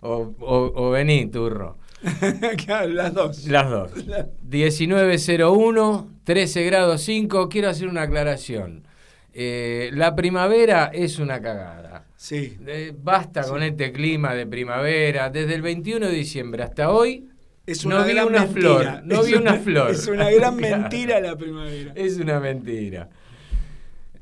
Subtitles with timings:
[0.00, 1.83] o, o vení, turro.
[2.88, 3.46] las dos.
[3.46, 3.90] Las dos.
[4.42, 7.48] 1901, 13 grados 5.
[7.48, 8.86] Quiero hacer una aclaración.
[9.32, 12.06] Eh, la primavera es una cagada.
[12.16, 12.56] Sí.
[12.66, 15.30] Eh, basta con este clima de primavera.
[15.30, 17.28] Desde el 21 de diciembre hasta hoy.
[17.66, 19.02] Es una no vi una flor.
[19.04, 19.90] No vi una, flor.
[19.90, 21.92] Es una gran mentira la primavera.
[21.94, 23.08] Es una mentira.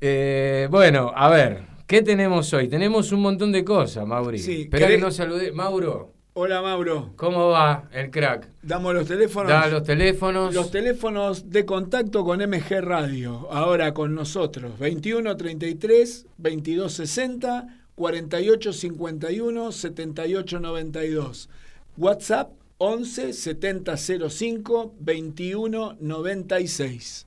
[0.01, 1.73] Eh, bueno, a ver.
[1.87, 2.69] ¿Qué tenemos hoy?
[2.69, 4.39] Tenemos un montón de cosas, Mauri.
[4.39, 5.53] Sí, Espera que no saludé.
[5.53, 6.12] Mauro.
[6.35, 7.11] Hola Mauro.
[7.17, 8.49] ¿Cómo va el crack?
[8.63, 9.51] Damos los teléfonos.
[9.51, 10.55] Da los teléfonos.
[10.55, 13.53] Los teléfonos de contacto con MG Radio.
[13.53, 14.79] Ahora con nosotros.
[14.79, 21.51] 21 33 22 60 48 51 78 92.
[21.99, 23.97] WhatsApp 11 70
[24.31, 27.27] 05 21 96.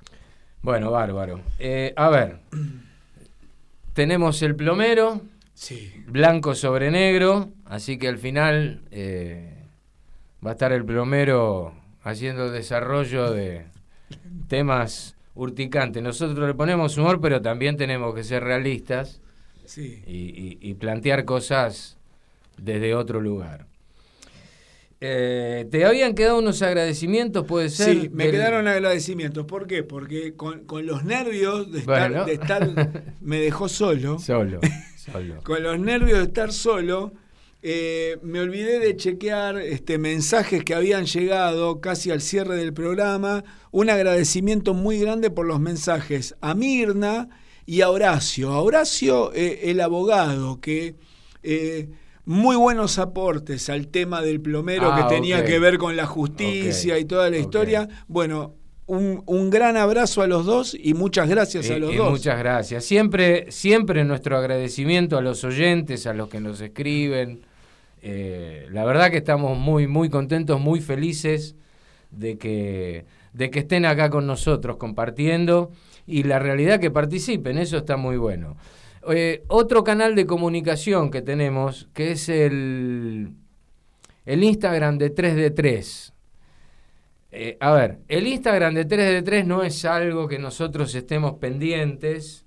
[0.63, 1.41] Bueno, bárbaro.
[1.59, 2.39] Eh, a ver.
[3.93, 5.21] Tenemos el plomero.
[5.55, 5.91] Sí.
[6.05, 9.63] Blanco sobre negro, así que al final eh,
[10.45, 11.73] va a estar el plomero
[12.03, 13.65] haciendo desarrollo de
[14.47, 16.03] temas urticantes.
[16.03, 19.21] Nosotros le ponemos humor, pero también tenemos que ser realistas
[19.77, 21.97] y, plantear cosas
[22.57, 23.65] desde otro lugar.
[24.99, 28.01] Eh, ¿Te habían quedado unos agradecimientos, puede ser?
[28.01, 29.45] Sí, me quedaron agradecimientos.
[29.45, 29.83] ¿Por qué?
[29.83, 34.19] Porque con, los nervios de estar, de estar me dejó solo.
[34.19, 34.59] Solo.
[35.43, 37.13] Con los nervios de estar solo,
[37.61, 43.43] eh, me olvidé de chequear este, mensajes que habían llegado casi al cierre del programa.
[43.71, 47.29] Un agradecimiento muy grande por los mensajes a Mirna
[47.65, 48.51] y a Horacio.
[48.51, 50.95] A Horacio, eh, el abogado, que
[51.41, 51.89] eh,
[52.25, 56.97] muy buenos aportes al tema del plomero que ah, tenía que ver con la justicia
[56.99, 57.87] y toda la historia.
[58.07, 58.55] Bueno,
[58.87, 62.11] un, gran abrazo a los dos y muchas gracias a los dos.
[62.11, 62.85] Muchas gracias.
[62.85, 67.41] Siempre, siempre nuestro agradecimiento a los oyentes, a los que nos escriben.
[68.01, 71.55] Eh, la verdad que estamos muy, muy contentos, muy felices
[72.11, 75.71] de que, de que estén acá con nosotros compartiendo
[76.05, 78.57] y la realidad que participen, eso está muy bueno.
[79.11, 83.31] Eh, otro canal de comunicación que tenemos, que es el,
[84.25, 86.14] el Instagram de 3D3.
[87.37, 92.45] Eh, a ver, el Instagram de 3D3 no es algo que nosotros estemos pendientes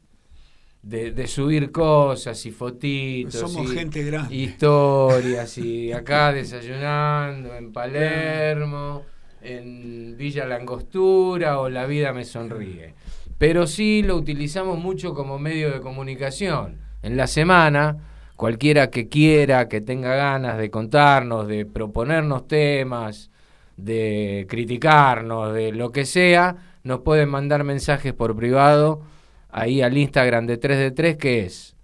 [0.83, 3.35] de, subir cosas y fotitos.
[3.35, 4.35] Somos gente grande.
[4.35, 9.03] Historias y acá desayunando en Palermo,
[9.43, 12.95] en Villa Langostura o La Vida me sonríe.
[13.37, 16.79] Pero sí lo utilizamos mucho como medio de comunicación.
[17.03, 17.99] En la semana,
[18.37, 23.31] cualquiera que quiera, que tenga ganas de contarnos, de proponernos temas,
[23.79, 29.01] de criticarnos, de lo que sea, nos pueden mandar mensajes por privado
[29.49, 31.75] ahí al Instagram de 3D3 que es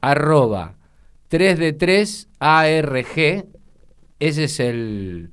[0.00, 0.76] arroba
[1.30, 3.46] 3D3ARG,
[4.18, 5.30] ese es el,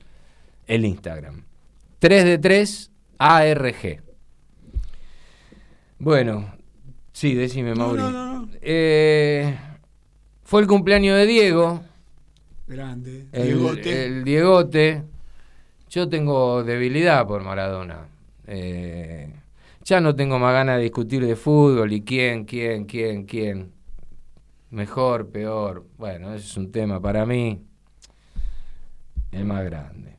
[0.67, 1.43] el Instagram.
[1.99, 4.01] 3D3ARG.
[5.99, 6.53] Bueno,
[7.11, 8.03] sí, decime, Mauri.
[8.61, 9.57] Eh,
[10.43, 11.81] fue el cumpleaños de Diego.
[12.67, 13.25] Grande.
[13.31, 15.03] El Diegote.
[15.89, 18.07] Yo tengo debilidad por Maradona.
[18.47, 19.31] Eh,
[19.83, 23.71] ya no tengo más ganas de discutir de fútbol y quién, quién, quién, quién.
[24.69, 25.85] mejor, peor.
[25.97, 27.61] Bueno, ese es un tema para mí
[29.31, 30.15] el más grande.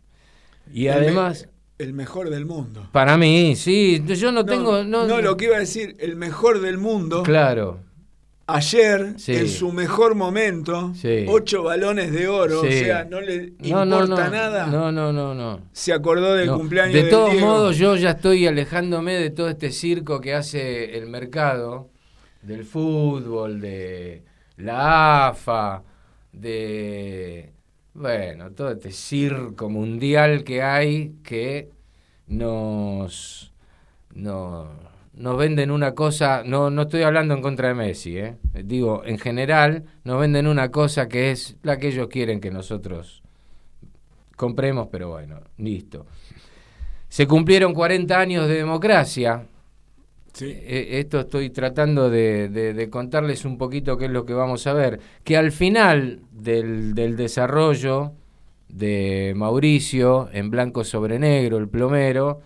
[0.73, 1.49] Y El me- además,
[1.79, 2.89] El mejor del mundo.
[2.93, 4.85] para mí, sí, yo no, tengo...
[4.85, 7.23] No, no, lo que iba a decir, el mejor del mundo.
[7.23, 7.81] Claro,
[8.51, 9.35] Ayer, Sí.
[9.37, 11.27] en su mejor momento, Sí.
[11.29, 12.67] ocho balones de oro, Sí.
[12.69, 14.67] o sea, no le no, importa no, no, nada.
[14.69, 15.61] No, no, no, no.
[15.73, 17.47] Se acordó del cumpleaños De del todos Diego.
[17.47, 21.91] modos, yo ya estoy alejándome de todo este circo que hace el mercado,
[22.41, 24.23] del fútbol, de
[24.57, 25.83] la AFA,
[26.33, 27.53] de,
[27.93, 31.69] bueno, todo este circo mundial que hay que
[32.29, 33.53] nos,
[34.15, 34.88] no-
[35.19, 38.37] nos venden una cosa, no, no estoy hablando en contra de Messi, ¿eh?
[38.65, 43.23] digo, en general nos venden una cosa que es la que ellos quieren que nosotros
[44.37, 46.07] compremos, pero bueno, listo.
[47.09, 49.45] Se cumplieron 40 años de democracia.
[50.33, 50.47] Sí.
[50.55, 54.67] Eh, Esto estoy tratando de, de- de contarles un poquito qué es lo que vamos
[54.67, 55.01] a ver.
[55.25, 58.13] Que al final del, del desarrollo
[58.69, 62.41] de Mauricio, en blanco sobre negro, el plomero,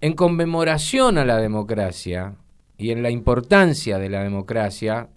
[0.00, 2.36] en conmemoración a la democracia
[2.76, 5.08] y en la importancia de la democracia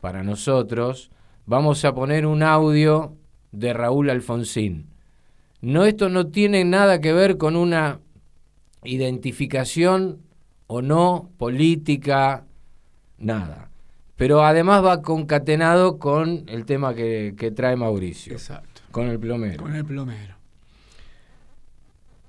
[0.00, 1.10] para nosotros,
[1.46, 3.16] vamos a poner un audio
[3.52, 4.86] de Raúl Alfonsín.
[5.60, 8.00] No, esto no tiene nada que ver con una
[8.84, 10.20] identificación
[10.66, 12.44] o no política,
[13.18, 13.70] nada.
[14.16, 18.82] Pero además va concatenado con el tema que, que trae Mauricio, Exacto.
[18.90, 19.62] con el plomero.
[19.62, 20.37] Con el plomero.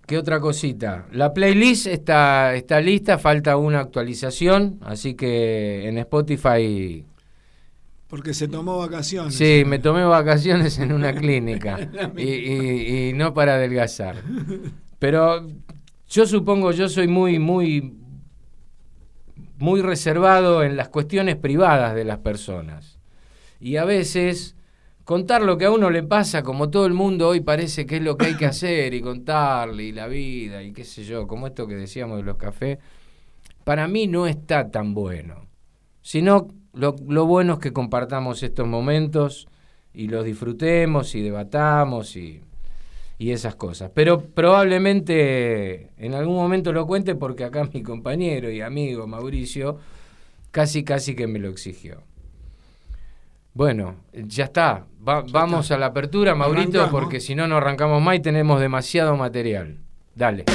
[0.09, 1.05] ¿Qué otra cosita?
[1.11, 7.05] La playlist está, está lista, falta una actualización, así que en Spotify...
[8.07, 9.35] Porque se tomó vacaciones.
[9.35, 11.77] Sí, me tomé vacaciones en una clínica
[12.17, 14.15] y, y- y no para adelgazar.
[14.97, 15.45] Pero
[16.09, 17.93] yo supongo, yo soy muy, muy,
[19.59, 22.97] muy reservado en las cuestiones privadas de las personas.
[23.59, 24.55] Y a veces
[25.09, 28.03] contar lo que a uno le pasa, como todo el mundo hoy parece que es
[28.03, 31.47] lo que hay que hacer, y contarle, y la vida, y qué sé yo, como
[31.47, 32.77] esto que decíamos de los cafés,
[33.63, 35.47] para mí no está tan bueno.
[36.03, 39.47] Sino lo, lo bueno es que compartamos estos momentos
[39.95, 42.41] y los disfrutemos y debatamos y,
[43.17, 43.89] y esas cosas.
[43.91, 49.79] Pero probablemente en algún momento lo cuente porque acá mi compañero y amigo Mauricio
[50.51, 52.03] casi casi que me lo exigió.
[53.59, 54.85] Bueno, ya está.
[55.05, 55.75] Va- vamos está.
[55.75, 56.91] a la apertura, Maurito, Arrancamos.
[56.91, 59.79] porque si no, no arrancamos más y tenemos demasiado material.
[60.15, 60.45] Dale.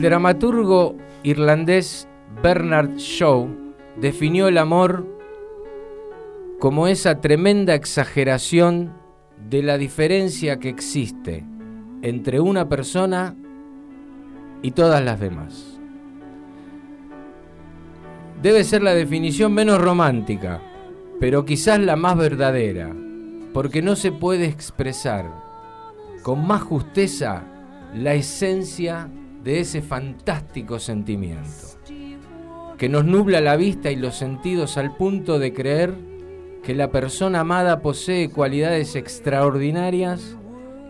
[0.00, 2.08] El dramaturgo irlandés
[2.42, 3.50] Bernard Shaw
[4.00, 5.06] definió el amor
[6.58, 8.94] como esa tremenda exageración
[9.50, 11.44] de la diferencia que existe
[12.00, 13.36] entre una persona
[14.62, 15.78] y todas las demás.
[18.42, 20.62] Debe ser la definición menos romántica,
[21.20, 22.90] pero quizás la más verdadera,
[23.52, 25.30] porque no se puede expresar
[26.22, 27.44] con más justeza
[27.92, 29.10] la esencia
[29.42, 31.66] de ese fantástico sentimiento,
[32.76, 35.94] que nos nubla la vista y los sentidos al punto de creer
[36.62, 40.36] que la persona amada posee cualidades extraordinarias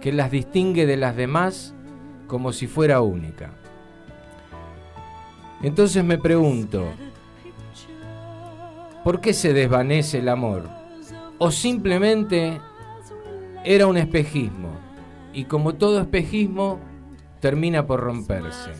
[0.00, 1.74] que las distingue de las demás
[2.26, 3.52] como si fuera única.
[5.62, 6.86] Entonces me pregunto,
[9.04, 10.68] ¿por qué se desvanece el amor?
[11.38, 12.60] ¿O simplemente
[13.64, 14.70] era un espejismo?
[15.32, 16.80] Y como todo espejismo,
[17.40, 18.70] termina por romperse.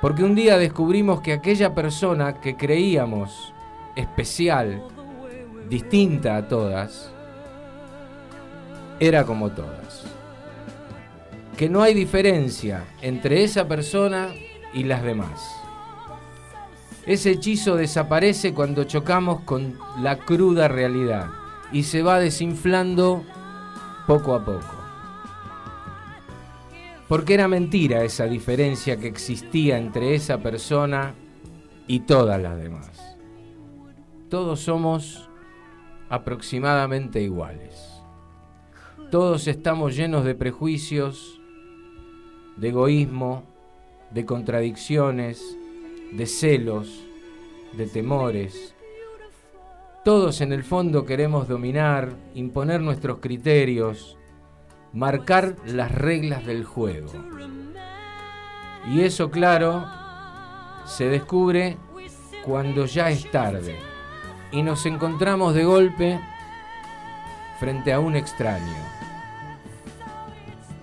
[0.00, 3.52] Porque un día descubrimos que aquella persona que creíamos
[3.96, 4.82] especial,
[5.68, 7.12] distinta a todas,
[8.98, 10.04] era como todas.
[11.56, 14.28] Que no hay diferencia entre esa persona
[14.72, 15.56] y las demás.
[17.06, 21.26] Ese hechizo desaparece cuando chocamos con la cruda realidad
[21.72, 23.24] y se va desinflando
[24.06, 24.81] poco a poco.
[27.12, 31.14] Porque era mentira esa diferencia que existía entre esa persona
[31.86, 33.18] y todas las demás.
[34.30, 35.28] Todos somos
[36.08, 38.02] aproximadamente iguales.
[39.10, 41.38] Todos estamos llenos de prejuicios,
[42.56, 43.44] de egoísmo,
[44.10, 45.58] de contradicciones,
[46.12, 47.04] de celos,
[47.74, 48.74] de temores.
[50.02, 54.16] Todos en el fondo queremos dominar, imponer nuestros criterios,
[54.92, 57.10] marcar las reglas del juego.
[58.88, 59.86] Y eso, claro,
[60.84, 61.76] se descubre
[62.44, 63.78] cuando ya es tarde
[64.50, 66.20] y nos encontramos de golpe
[67.58, 68.74] frente a un extraño.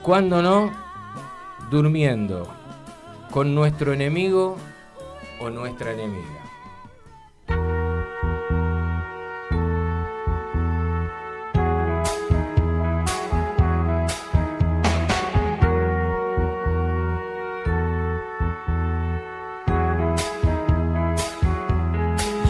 [0.01, 0.71] Cuando no,
[1.69, 2.47] durmiendo
[3.31, 4.57] con nuestro enemigo
[5.39, 6.38] o nuestra enemiga.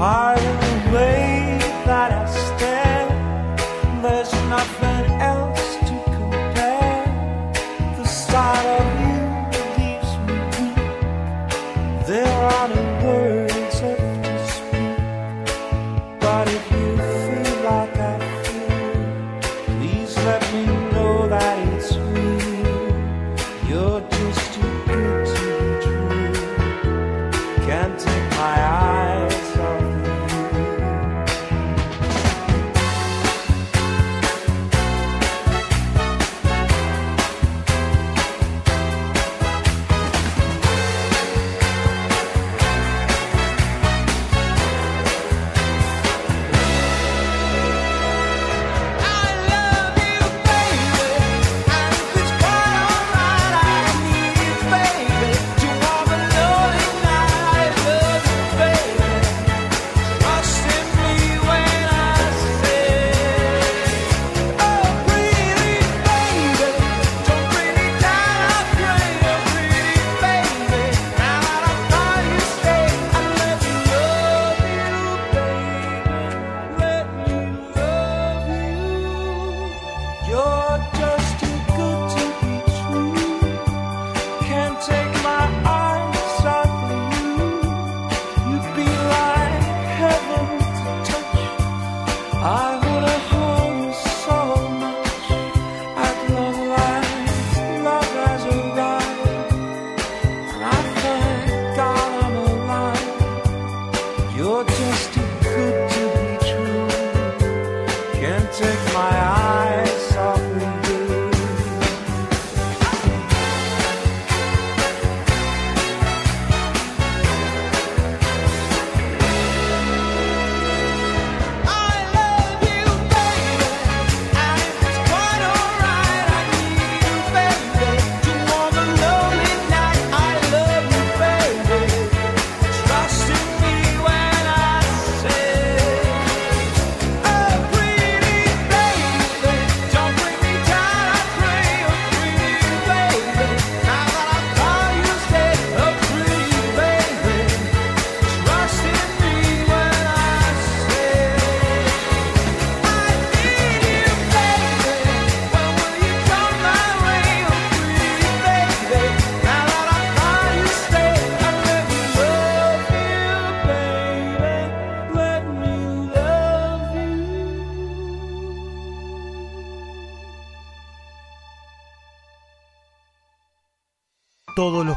[0.00, 1.29] higher way.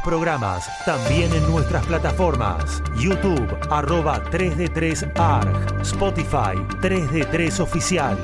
[0.04, 2.82] Programas, también en nuestras plataformas.
[2.96, 5.80] YouTube, arroba 3D3ARG.
[5.80, 8.18] Spotify, 3D3 Oficial.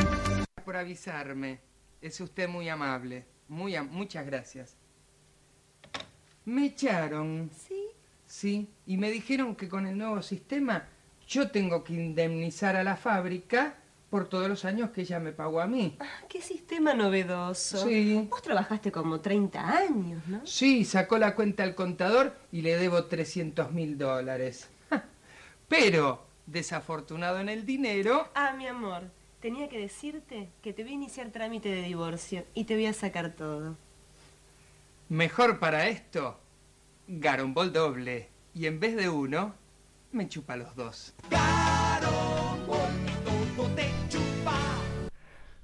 [0.64, 1.60] por avisarme.
[2.00, 3.24] Es usted muy amable.
[3.48, 4.76] Muy am- muchas gracias.
[6.44, 7.50] Me echaron.
[7.52, 7.82] ¿Sí?
[8.26, 10.84] Sí, y me dijeron que con el nuevo sistema
[11.26, 13.74] yo tengo que indemnizar a la fábrica
[14.10, 15.96] por todos los años que ella me pagó a mí.
[16.00, 17.86] Ah, qué sistema novedoso.
[17.86, 18.26] Sí.
[18.28, 20.44] Vos trabajaste como 30 años, ¿no?
[20.44, 24.68] Sí, sacó la cuenta al contador y le debo 300 mil dólares.
[25.68, 29.04] Pero, desafortunado en el dinero, Ah, mi amor,
[29.40, 32.92] tenía que decirte que te voy a iniciar trámite de divorcio y te voy a
[32.92, 33.76] sacar todo.
[35.08, 36.36] mejor para esto,
[37.06, 38.28] Garombol doble.
[38.54, 39.54] Y en vez de uno,
[40.10, 41.14] me chupa los dos.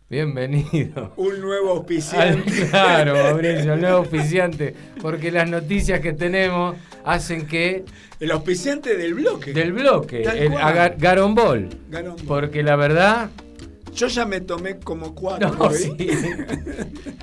[0.09, 1.13] Bienvenido.
[1.17, 2.69] Un nuevo Al- auspiciante.
[2.71, 4.75] claro, Mauricio, el nuevo auspiciante.
[5.03, 7.85] Porque las noticias que tenemos hacen que
[8.21, 9.53] El auspiciante del bloque.
[9.53, 10.51] del bloque, Tal el
[10.99, 11.69] Garombol.
[11.91, 12.27] Garombol.
[12.27, 13.31] Porque la verdad.
[13.95, 15.51] Yo ya me tomé como cuatro.
[15.59, 15.97] No, sí.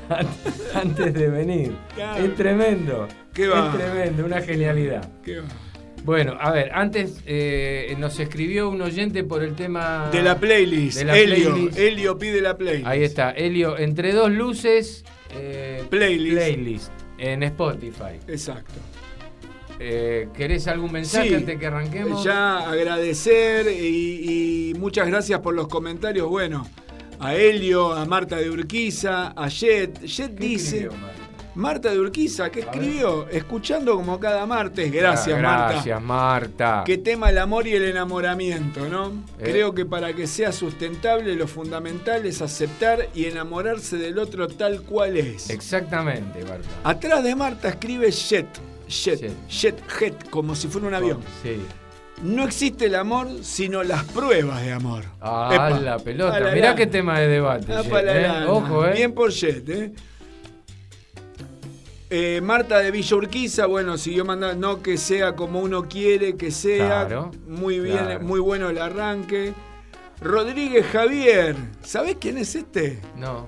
[0.10, 0.28] An-
[0.74, 1.76] Antes de venir.
[1.96, 2.26] Claro.
[2.26, 3.08] Es tremendo.
[3.34, 3.70] ¿Qué va?
[3.72, 5.08] Es tremendo, una genialidad.
[5.24, 5.46] ¿Qué va?
[6.04, 10.10] Bueno, a ver, antes eh, nos escribió un oyente por el tema.
[10.12, 10.98] De la playlist.
[11.00, 11.52] de la Helio.
[11.54, 11.78] playlist.
[11.80, 12.88] Helio pide la playlist.
[12.88, 15.06] Ahí está, Helio, entre dos luces.
[15.36, 16.36] eh, Playlist.
[16.36, 18.20] playlist en Spotify.
[18.28, 18.74] Exacto.
[19.80, 22.24] Eh, ¿Querés algún mensaje Sí, antes que arranquemos?
[22.24, 26.28] Ya agradecer y, y muchas gracias por los comentarios.
[26.30, 26.68] Bueno,
[27.20, 30.02] a Helio, a Marta de Urquiza, a Jet.
[30.06, 30.78] Jet ¿Qué dice.
[30.84, 30.98] escribió,
[31.56, 31.92] Marta?
[31.92, 34.92] De Urquiza, que escribió, escuchando como cada martes.
[34.92, 35.74] Gracias, Marta.
[35.74, 36.84] Gracias, Marta.
[36.86, 39.10] ¿Qué tema el amor y el enamoramiento, no?
[39.40, 39.44] Eh.
[39.44, 44.82] Creo que para que sea sustentable lo fundamental es aceptar y enamorarse del otro tal
[44.82, 45.50] cual es.
[45.50, 46.68] Exactamente, Marta.
[46.84, 48.48] Atrás de Marta escribe Jet.
[48.88, 49.32] Jet, Jet.
[49.50, 51.20] jet, jet, como si fuera un avión.
[51.42, 51.62] Sí.
[52.22, 55.04] No existe el amor, sino las pruebas de amor.
[55.20, 55.70] Ah, Epa.
[55.80, 56.40] la pelota.
[56.40, 56.76] La Mirá lana.
[56.76, 57.74] qué tema de debate.
[57.74, 58.46] Ah, Jet, ¿eh?
[58.48, 58.94] Ojo, ¿eh?
[58.94, 59.94] Bien por Jet, ¿eh?
[62.16, 66.52] Eh, Marta de Villa Urquiza, bueno, siguió mandando, no que sea como uno quiere que
[66.52, 67.08] sea.
[67.08, 68.20] Claro, muy bien, claro.
[68.20, 69.56] muy bueno el arranque.
[70.22, 73.00] Rodríguez Javier, ¿sabés quién es este?
[73.18, 73.48] No.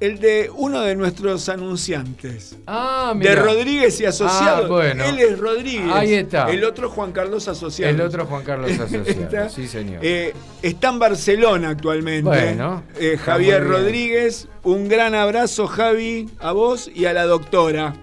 [0.00, 2.56] El de uno de nuestros anunciantes.
[2.68, 3.42] Ah, De mira.
[3.42, 4.66] Rodríguez y Asociados.
[4.66, 5.04] Ah, bueno.
[5.04, 5.90] Él es Rodríguez.
[5.92, 6.48] Ahí está.
[6.50, 7.94] El otro Juan Carlos Asociados.
[7.94, 9.04] El otro Juan Carlos Asociado.
[9.04, 9.48] Está.
[9.48, 9.98] sí, señor.
[10.02, 12.22] Eh, está en Barcelona actualmente.
[12.22, 13.64] Bueno, Eh, Javier.
[13.66, 17.94] Rodríguez, un gran abrazo, Javi, a vos y a la doctora.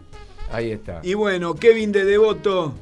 [0.52, 1.00] Ahí está.
[1.02, 2.74] Y bueno, Kevin de Devoto,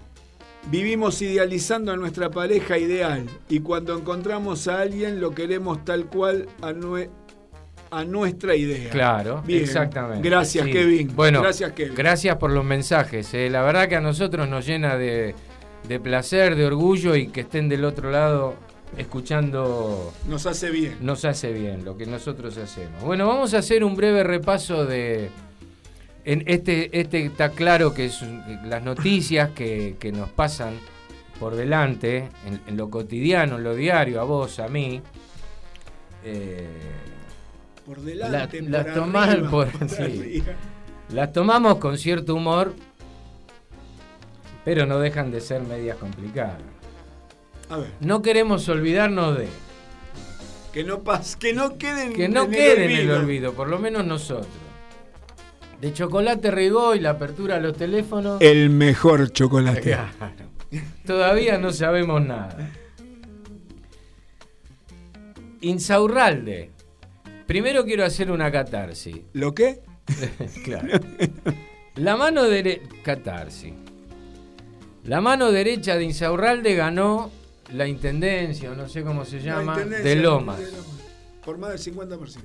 [0.72, 6.48] vivimos idealizando a nuestra pareja ideal y cuando encontramos a alguien lo queremos tal cual
[6.62, 6.74] a,
[8.00, 8.90] a nuestra idea.
[8.90, 9.64] Claro, Bien.
[9.64, 10.28] exactamente.
[10.28, 10.72] Gracias, Sí.
[10.72, 11.16] Kevin.
[11.16, 11.96] Bueno, Gracias, Kevin.
[11.96, 13.34] gracias por los mensajes.
[13.34, 13.50] eh.
[13.50, 15.36] La verdad que a nosotros nos llena de,
[15.88, 18.56] de placer, de orgullo y que estén del otro lado
[18.98, 20.98] escuchando Nos hace bien.
[21.02, 23.02] nos hace bien lo que nosotros hacemos.
[23.04, 25.30] Bueno, vamos a hacer un breve repaso de.
[26.26, 28.22] En este, este está claro que es
[28.66, 30.76] las noticias que, que nos pasan
[31.40, 35.02] por delante, en, en lo cotidiano, en lo diario, a vos, a mí.
[36.24, 36.68] eh,
[37.86, 40.44] Por delante, La- por las tomás arriba, por- por sí.
[41.10, 42.74] las tomamos con cierto humor,
[44.64, 46.58] pero no dejan de ser medias complicadas.
[47.70, 49.48] A ver, No queremos olvidarnos de.
[50.72, 53.54] que no pas, que no queden Que no en quede el en el olvido.
[53.54, 54.48] por lo menos nosotros.
[55.82, 58.40] De chocolate Rigó y la apertura a los teléfonos.
[58.42, 59.82] El mejor chocolate.
[59.82, 60.10] Claro.
[61.06, 62.56] Todavía no sabemos nada.
[65.62, 66.72] Insaurralde.
[67.48, 69.18] Primero quiero hacer una catarsis.
[69.34, 69.82] ¿Lo qué?
[70.64, 71.00] claro.
[71.96, 72.84] La mano derecha.
[73.04, 73.74] Catarsis.
[75.06, 77.30] La mano derecha de Insaurralde ganó
[77.74, 80.60] la intendencia, o no sé cómo se La llama, de Lomas.
[80.60, 80.86] de Lomas.
[81.44, 82.38] Por más del 50%.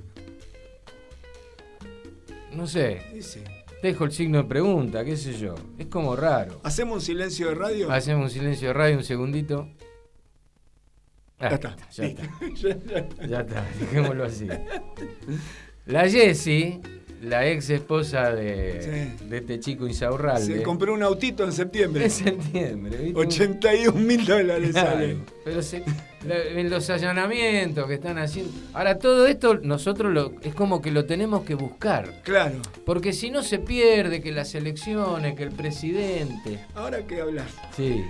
[2.53, 3.41] No sé, sí.
[3.81, 5.55] dejo el signo de pregunta, qué sé yo.
[5.77, 6.59] Es como raro.
[6.63, 7.91] ¿Hacemos un silencio de radio?
[7.91, 9.69] Hacemos un silencio de radio un segundito.
[11.39, 11.75] Ah, Ya está.
[12.55, 13.25] Ya está.
[13.27, 14.47] Ya, está, dejémoslo así.
[15.85, 16.79] La Jessie,
[17.23, 19.25] la ex esposa de, Sí.
[19.25, 20.57] de este chico Insaurralde.
[20.57, 22.05] Se compró un autito en septiembre.
[22.05, 23.19] En septiembre, ¿viste?
[23.19, 25.17] 81 mil dólares Claro, sale.
[25.43, 25.83] Pero se-
[26.29, 28.51] en los allanamientos que están haciendo.
[28.73, 32.21] Ahora, todo esto nosotros lo, es como que lo tenemos que buscar.
[32.23, 32.57] Claro.
[32.85, 36.59] Porque si no se pierde que las elecciones, que el presidente.
[36.75, 37.47] Ahora que hablar.
[37.75, 38.03] Sí,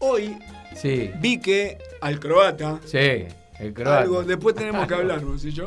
[0.00, 0.36] Hoy
[0.74, 3.24] sí, vi que al croata sí.
[3.58, 3.98] El croata.
[4.00, 5.66] Algo, después tenemos que hablar, vos y yo.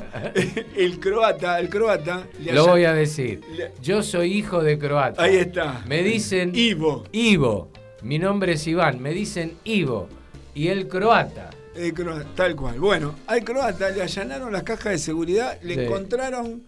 [0.76, 2.26] El croata, el croata.
[2.40, 3.42] le Lo voy a decir.
[3.56, 5.22] le- Yo soy hijo de croata.
[5.22, 5.84] Ahí está.
[5.88, 7.04] Me dicen Ivo.
[7.12, 7.70] Ivo.
[8.02, 9.00] Mi nombre es Iván.
[9.00, 10.10] Me dicen Ivo.
[10.56, 11.52] Y el croata.
[11.76, 12.80] El croata, tal cual.
[12.80, 15.80] Bueno, al croata le allanaron las cajas de seguridad, le Sí.
[15.82, 16.64] encontraron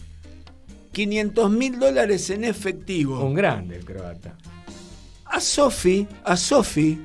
[0.92, 3.20] 500 mil dólares en efectivo.
[3.26, 4.36] Un grande el croata.
[5.26, 7.02] A Sofi, a Sofi,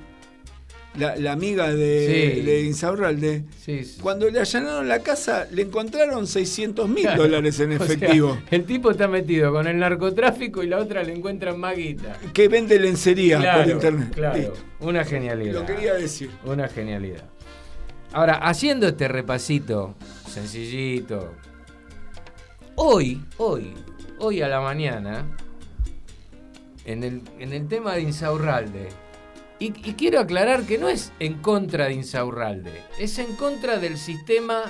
[0.99, 2.41] la, la amiga de, Sí.
[2.43, 3.99] de Insaurralde, Sí, sí.
[4.03, 7.23] cuando le allanaron la casa, le encontraron 600 mil Claro.
[7.23, 8.39] dólares en O sea, efectivo.
[8.51, 12.17] el tipo está metido con el narcotráfico y la otra le encuentran más guita.
[12.33, 14.09] que vende lencería Claro, por internet.
[14.15, 14.37] claro.
[14.39, 14.55] Listo.
[14.81, 15.55] Una genialidad.
[15.55, 16.31] Lo quería decir.
[16.45, 17.25] Una genialidad.
[18.13, 19.95] Ahora, haciendo este repasito
[20.29, 21.33] sencillito,
[22.75, 23.73] hoy, hoy,
[24.19, 25.27] hoy a la mañana,
[26.85, 28.89] en el, en el tema de Insaurralde,
[29.61, 33.97] y, y quiero aclarar que no es en contra de Insaurralde, es en contra del
[33.99, 34.63] sistema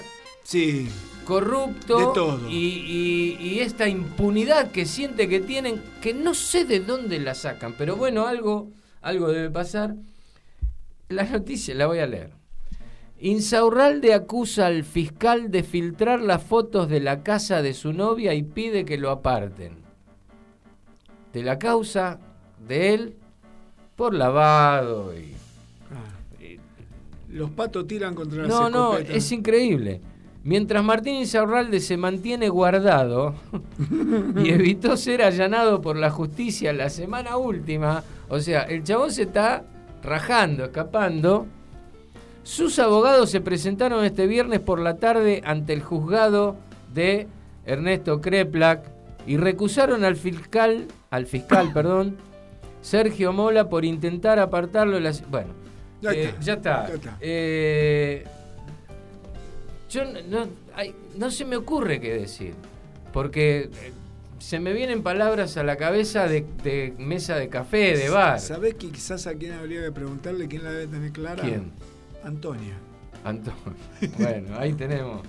[0.42, 0.88] Sí,
[1.24, 2.48] corrupto De todo.
[2.50, 7.34] Y, y- y esta impunidad que siente que tienen, que no sé de dónde la
[7.34, 9.94] sacan, pero bueno, algo, algo debe pasar.
[11.08, 12.30] La noticia la voy a leer.
[13.20, 18.42] Insaurralde acusa al fiscal de filtrar las fotos de la casa de su novia y
[18.42, 19.76] pide que lo aparten.
[21.32, 22.18] De la causa
[22.66, 23.16] de él
[24.00, 25.36] por lavado y
[27.28, 30.00] los patos tiran contra las no, no, es increíble.
[30.42, 33.34] Mientras Martín Insaurralde se mantiene guardado
[34.42, 39.24] y evitó ser allanado por la justicia la semana última, o sea, el chabón se
[39.24, 39.64] está
[40.02, 41.46] rajando, escapando.
[42.42, 46.56] Sus abogados se presentaron este viernes por la tarde ante el juzgado
[46.94, 47.28] de
[47.66, 48.82] Ernesto Kreplak
[49.26, 52.16] y recusaron al fiscal, al fiscal, perdón,
[52.82, 55.52] Sergio Mola por intentar apartarlo de las bueno,
[56.00, 56.88] Ya eh, está, ya está.
[56.88, 57.16] ya está.
[57.20, 58.24] Eh,
[59.90, 60.46] yo no,
[61.16, 62.54] no- se me ocurre qué decir,
[63.12, 63.92] porque eh,
[64.38, 68.38] se me vienen palabras a la cabeza de, de mesa de café, de bar.
[68.40, 71.42] ¿Sabés que quizás a quién habría que preguntarle quién la debe tener clara?
[71.42, 71.72] ¿Quién?
[72.24, 72.74] Antonia.
[73.24, 73.58] Antonio.
[74.18, 75.22] Bueno, ahí tenemos.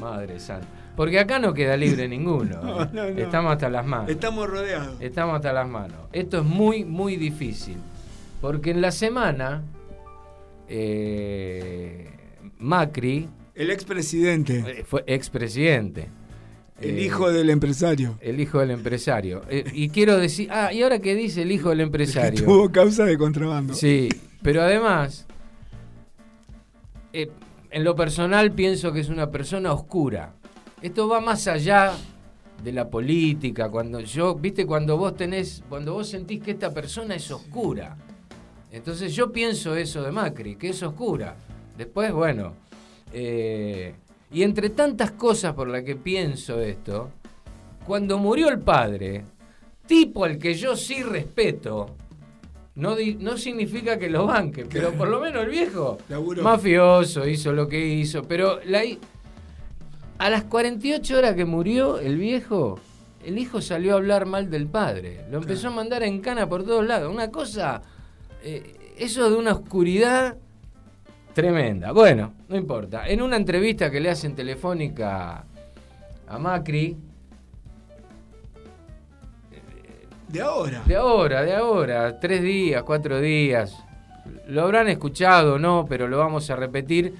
[0.00, 0.66] Madre santa.
[0.96, 2.60] Porque acá no queda libre ninguno.
[2.62, 3.02] No, no, no.
[3.20, 4.10] Estamos hasta las manos.
[4.10, 4.96] Estamos rodeados.
[5.00, 5.98] Estamos hasta las manos.
[6.12, 7.76] Esto es muy, muy difícil.
[8.40, 9.62] Porque en la semana,
[10.68, 12.10] eh,
[12.58, 16.08] Macri El expresidente, eh, fue expresidente.
[16.80, 18.18] el Eh, hijo del empresario.
[18.20, 19.42] El hijo del empresario.
[19.48, 20.48] Eh, y quiero decir.
[20.50, 22.44] Ah, ¿y ahora qué dice el hijo del Que empresario?
[22.44, 23.74] tuvo causa de contrabando.
[23.74, 24.08] Sí,
[24.42, 25.26] pero además,
[27.12, 27.30] eh,
[27.70, 30.34] en lo personal pienso que es una persona oscura.
[30.84, 31.94] Esto va más allá
[32.62, 33.70] de la política.
[33.70, 37.96] Cuando yo, viste, cuando vos tenés, cuando vos sentís que esta persona es oscura.
[38.70, 41.36] Entonces yo pienso eso de Macri, que es oscura.
[41.78, 42.52] Después, bueno,
[43.14, 43.94] eh,
[44.30, 47.08] y entre tantas cosas por las que pienso esto,
[47.86, 49.24] cuando murió el padre,
[49.86, 51.96] tipo al que yo sí respeto,
[52.74, 55.96] no, di- no significa que lo banque, pero por lo menos el viejo,
[56.42, 58.82] mafioso, hizo lo que hizo, pero la
[60.18, 62.78] a las 48 horas que murió el viejo,
[63.24, 66.64] el hijo salió a hablar mal del padre, lo empezó a mandar en cana por
[66.64, 67.82] todos lados, una cosa,
[68.42, 70.36] eh, eso de una oscuridad
[71.32, 71.92] tremenda.
[71.92, 75.44] Bueno, no importa, en una entrevista que le hacen telefónica
[76.26, 76.96] a Macri,
[80.34, 80.82] De ahora.
[80.84, 83.84] De ahora, de ahora, tres días, cuatro días.
[84.48, 85.86] Lo habrán escuchado, ¿no?
[85.88, 87.14] Pero lo vamos a repetir.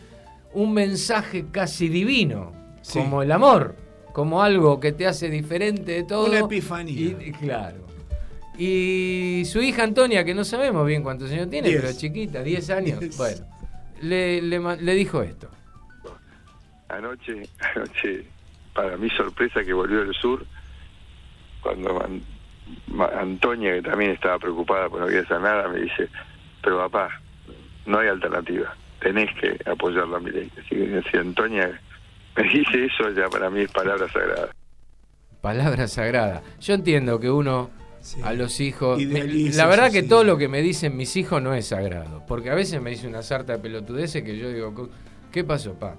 [0.52, 2.50] Un mensaje casi divino,
[2.84, 2.98] Sí.
[2.98, 3.76] como el amor,
[4.12, 6.26] como algo que te hace diferente de todo.
[6.26, 6.94] Una epifanía.
[6.94, 7.78] Y, y claro.
[8.58, 11.80] Y su hija Antonia, que no sabemos bien cuántos años tiene, Diez.
[11.80, 13.00] pero es chiquita, 10 años.
[13.00, 13.16] Diez.
[13.16, 13.44] Bueno,
[14.02, 15.48] le, le dijo esto.
[16.88, 18.24] Anoche, anoche,
[18.74, 20.44] para mi sorpresa que volvió del sur,
[21.62, 22.22] cuando Man-
[22.88, 26.08] Ma- Antonia, que también estaba preocupada por no quería hacer nada, me dice,
[26.62, 27.20] pero papá,
[27.86, 30.50] no hay alternativa, tenés que apoyarlo a mi ley.
[30.58, 31.80] Así que si Antonia
[32.36, 34.48] me dice eso, ya para mí es palabra sagrada.
[35.40, 36.42] Palabra sagrada.
[36.60, 37.70] Yo entiendo que uno
[38.00, 38.20] Sí.
[38.22, 39.00] a los hijos.
[39.00, 42.22] Idealiza la verdad que todo lo que me dicen mis hijos no es sagrado.
[42.28, 44.90] Porque a veces me dice una sarta de pelotudeces que yo digo, "Co-
[45.32, 45.96] ¿qué pasó, pa?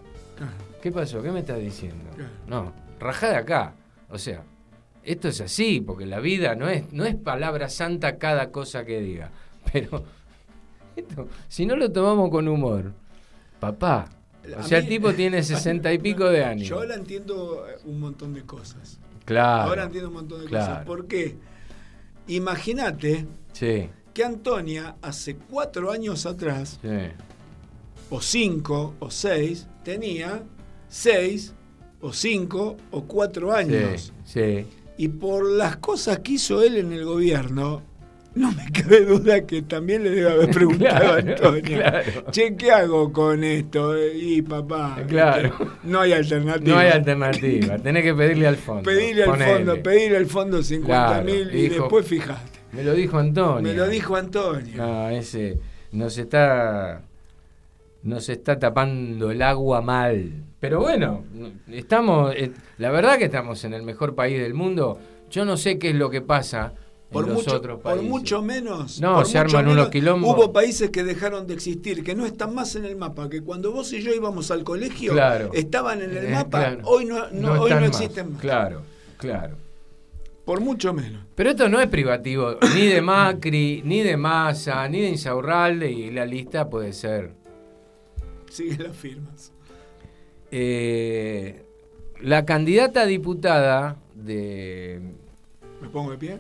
[0.84, 1.24] ¿Qué pasó?
[1.24, 2.12] ¿Qué me estás diciendo?
[2.48, 3.74] No, rajá de acá.
[4.12, 4.44] O sea,
[5.04, 9.02] esto es así, porque la vida no es, no es palabra santa cada cosa que
[9.02, 9.32] diga.
[9.74, 10.04] Pero
[10.96, 12.94] esto, si no lo tomamos con humor,
[13.60, 14.10] papá.
[14.60, 16.68] O sea, el tipo tiene sesenta y pico de años.
[16.68, 19.00] Yo ahora entiendo eh, un montón de cosas.
[19.26, 19.70] Claro.
[19.70, 20.66] Ahora entiendo un montón de claro.
[20.68, 20.86] cosas.
[20.86, 21.36] ¿Por qué?
[22.28, 26.90] Imagínate Sí, que Antonia hace cuatro años atrás, sí.
[28.10, 30.44] o cinco, o seis, tenía
[30.90, 31.54] seis
[32.02, 34.14] o cinco o cuatro años.
[34.26, 34.68] Sí, sí.
[34.98, 37.82] Y por las cosas que hizo él en el gobierno,
[38.36, 41.62] no me cabe duda que también le debe haber preguntado a Antonio.
[41.64, 42.26] claro.
[42.32, 43.96] Che, ¿qué hago con esto?
[44.14, 45.48] Y papá, Claro.
[45.48, 46.74] este, no hay alternativa.
[46.76, 47.78] No hay alternativa.
[47.80, 48.84] Tenés que pedirle al fondo.
[48.84, 49.54] Pedirle al Ponele.
[49.54, 52.60] fondo, pedirle al fondo 50 mil y dijo- después fijate.
[52.74, 53.62] Me lo dijo Antonio.
[53.72, 54.76] Me lo dijo Antonio.
[54.78, 55.58] No, ese
[55.94, 57.02] nos está
[58.04, 60.44] nos está tapando el agua mal.
[60.60, 61.24] Pero bueno,
[61.72, 65.00] estamos eh, la verdad que estamos en el mejor país del mundo.
[65.32, 66.74] Yo no sé qué es lo que pasa
[67.12, 69.00] Por mucho, por mucho menos.
[69.00, 70.36] No, por se arman unos quilombos.
[70.36, 73.72] Hubo países que dejaron de existir, que no están más en el mapa, que cuando
[73.72, 75.52] vos y yo íbamos al colegio Claro.
[75.54, 76.80] estaban en el Eh, mapa, claro.
[76.84, 77.90] hoy no, no- hoy no más.
[77.90, 78.42] existen más.
[78.42, 78.82] Claro,
[79.18, 79.56] claro.
[80.44, 81.24] Por mucho menos.
[81.36, 86.12] Pero esto no es privativo ni de Macri, ni de Massa, ni de Insaurralde y
[86.12, 87.32] la lista puede ser.
[88.50, 89.52] Sigue las firmas.
[90.52, 91.64] Eh,
[92.22, 95.02] la candidata a diputada de
[95.82, 96.38] ¿Me pongo de pie?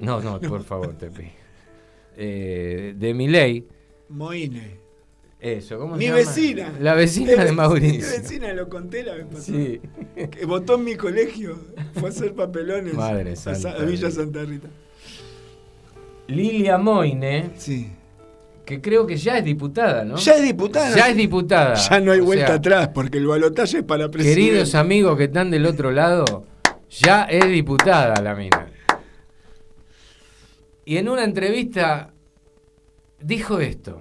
[0.00, 1.30] No, no, por favor, te pido.
[2.16, 3.64] Eh, de Miley,
[4.08, 4.76] Moine.
[5.40, 6.16] eso, ¿cómo se Mi llama?
[6.18, 6.72] vecina.
[6.80, 8.08] La vecina de Mi Mauricio.
[8.20, 9.44] vecina, lo conté la vez pasada.
[9.58, 9.80] Sí.
[10.30, 11.56] Que votó en mi colegio.
[11.94, 12.94] Fue a hacer papelones.
[12.94, 13.58] Madre a, santa.
[13.60, 14.68] Sa- a Villa Santa Rita.
[16.26, 17.88] Lilia Moine, Sí.
[18.66, 20.16] que creo que ya es diputada, ¿no?
[20.16, 20.94] Ya es diputada.
[20.96, 21.74] Ya es diputada.
[21.74, 24.40] Ya no hay O vuelta sea, atrás porque el balotaje es para presidente.
[24.42, 26.44] Queridos amigos que están del otro lado,
[26.90, 28.66] ya es diputada la mina.
[30.88, 32.14] Y en una entrevista
[33.20, 34.00] dijo esto.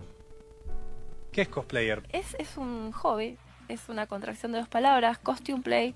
[1.34, 2.02] ¿Qué es cosplayer?
[2.14, 5.96] Es, es un hobby, es una contracción de dos palabras, costume play,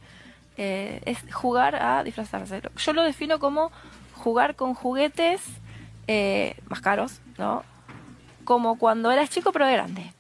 [0.58, 2.62] eh, es jugar a disfrazarse.
[2.76, 3.72] Yo lo defino como
[4.16, 5.40] jugar con juguetes
[6.08, 7.64] eh, más caros, ¿no?
[8.44, 10.14] Como cuando eras chico pero de grande.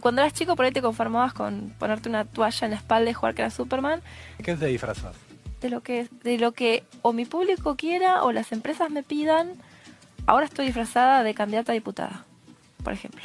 [0.00, 3.14] Cuando eras chico por ahí te conformabas con ponerte una toalla en la espalda y
[3.14, 4.02] jugar que era Superman,
[4.42, 5.14] ¿Qué te disfrazas?
[5.62, 9.52] De lo que de lo que o mi público quiera o las empresas me pidan.
[10.26, 12.24] Ahora estoy disfrazada de candidata a diputada,
[12.84, 13.22] por ejemplo.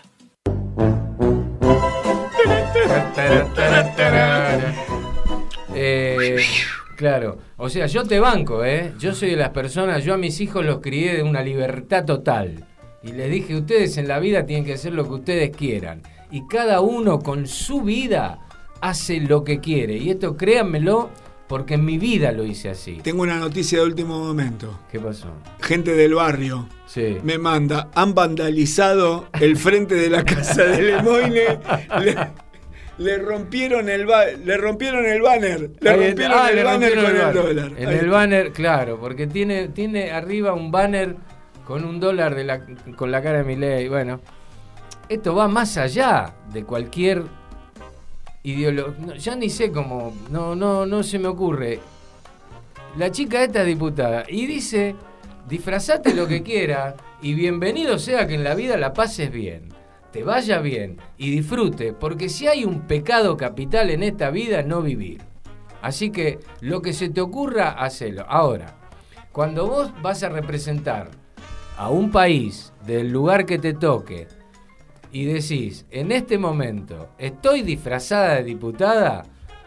[5.80, 6.38] Eh,
[6.96, 8.94] claro, o sea, yo te banco, ¿eh?
[8.98, 12.66] Yo soy de las personas, yo a mis hijos los crié de una libertad total.
[13.04, 16.02] Y les dije, ustedes en la vida tienen que hacer lo que ustedes quieran.
[16.32, 18.40] Y cada uno con su vida
[18.82, 19.98] hace lo que quiere.
[19.98, 21.10] Y esto créanmelo,
[21.48, 23.00] porque en mi vida lo hice así.
[23.04, 24.80] Tengo una noticia de último momento.
[24.92, 25.28] ¿Qué pasó?
[25.62, 27.18] Gente del barrio Sí.
[27.24, 31.60] me manda, han vandalizado el frente de la casa de Lemoine.
[32.02, 32.16] Le,
[32.98, 35.72] le rompieron el ba- le rompieron el banner.
[35.80, 37.72] Le Ahí rompieron Ah, el le banner rompieron con el, dólar.
[37.78, 41.16] En el banner, claro, porque tiene, tiene arriba un banner
[41.66, 42.62] con un dólar de la,
[42.96, 43.88] con la cara de Milei.
[43.90, 44.20] Bueno,
[45.10, 47.24] esto va más allá de cualquier
[48.52, 49.16] ideología.
[49.18, 51.80] ya ni sé cómo, no, no, no se me ocurre.
[52.98, 54.96] La chica esta es diputada y dice,
[55.48, 59.70] disfrazate lo que quieras y bienvenido sea que en la vida la pases bien,
[60.12, 64.82] te vaya bien y disfrute, porque si hay un pecado capital en esta vida, no
[64.82, 65.22] vivir.
[65.82, 68.26] Así que lo que se te ocurra, hacelo.
[68.28, 68.78] Ahora,
[69.32, 71.10] cuando vos vas a representar
[71.78, 74.28] a un país del lugar que te toque
[75.12, 79.24] y decís, en este momento estoy disfrazada de diputada,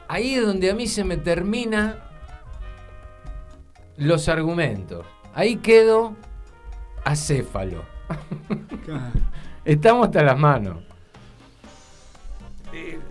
[0.08, 1.98] ahí es donde a mí se me termina
[3.96, 5.04] los argumentos.
[5.34, 6.14] Ahí quedo
[7.04, 7.84] acéfalo.
[9.64, 10.78] Estamos hasta las manos.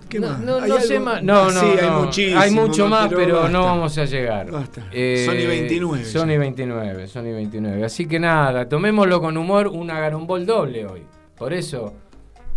[0.10, 0.40] ¿Qué no, más?
[0.40, 1.24] no, ¿Hay no sé más.
[1.24, 2.02] No, no, sí, hay no.
[2.02, 4.50] muchísimo, Hay mucho más, pero pero no vamos a llegar.
[4.50, 4.88] Basta.
[4.92, 6.10] Eh, Sony 29 ya.
[6.10, 7.86] Sony 29, Sony 29.
[7.86, 11.04] Así que nada, tomémoslo con humor, una Garombol doble hoy.
[11.36, 11.94] Por eso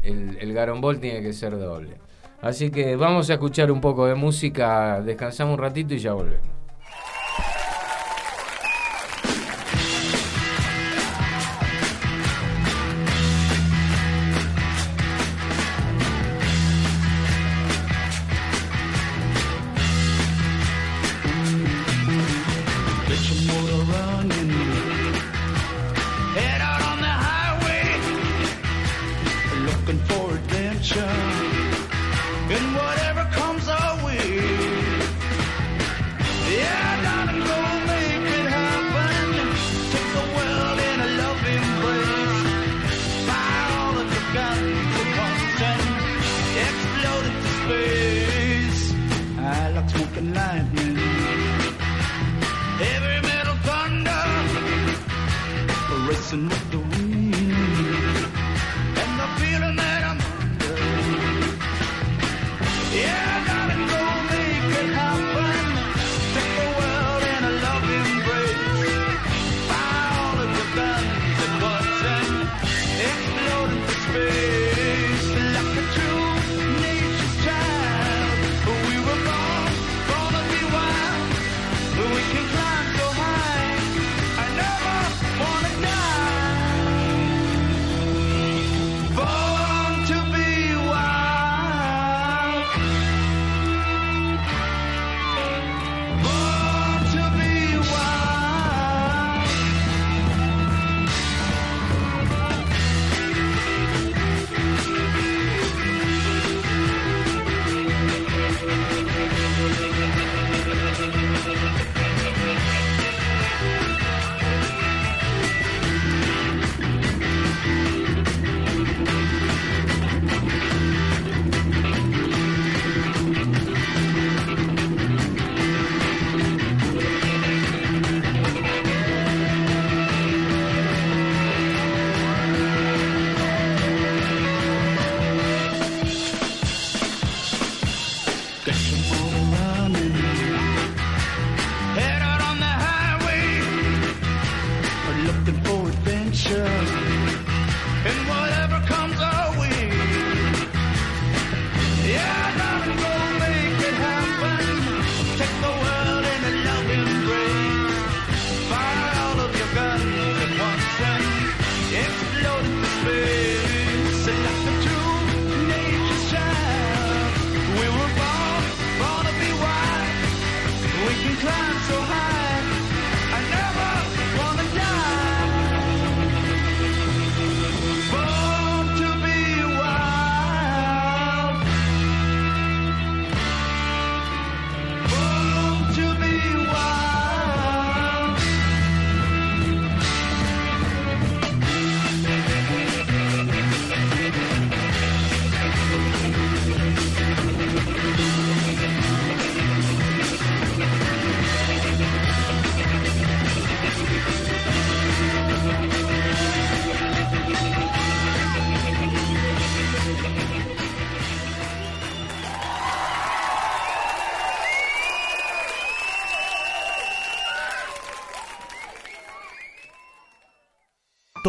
[0.03, 1.99] el, el Garombol tiene que ser doble.
[2.41, 6.62] Así que vamos a escuchar un poco de música, descansamos un ratito y ya volvemos.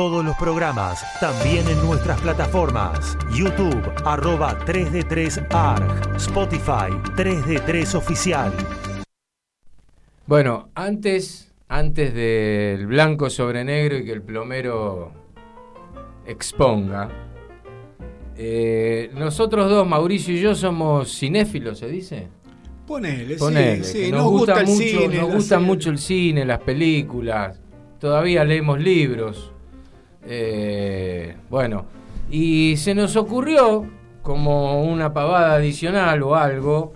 [0.03, 3.17] Todos los programas también en nuestras plataformas.
[3.33, 6.17] YouTube, arroba 3D3ARG.
[6.17, 8.51] Spotify, 3D3 Oficial.
[10.27, 15.13] Bueno, antes, antes del blanco sobre negro y que el plomero
[16.27, 17.07] exponga,
[18.35, 22.27] eh, nosotros dos, Mauricio y yo, somos cinéfilos, ¿se dice?
[22.85, 24.11] Ponele, Ponele, sí, sí.
[24.11, 25.17] nos, Nos, gusta, el mucho, cine.
[25.21, 25.65] nos gusta serie.
[25.65, 27.57] mucho el cine, las películas,
[28.01, 29.52] todavía leemos libros.
[30.25, 31.85] Eh, bueno,
[32.29, 33.85] y se nos ocurrió,
[34.21, 36.93] como una pavada adicional o algo,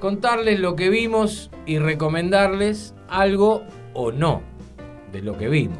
[0.00, 3.62] contarles lo que vimos y recomendarles algo
[3.94, 4.42] o no
[5.12, 5.78] de lo que vimos.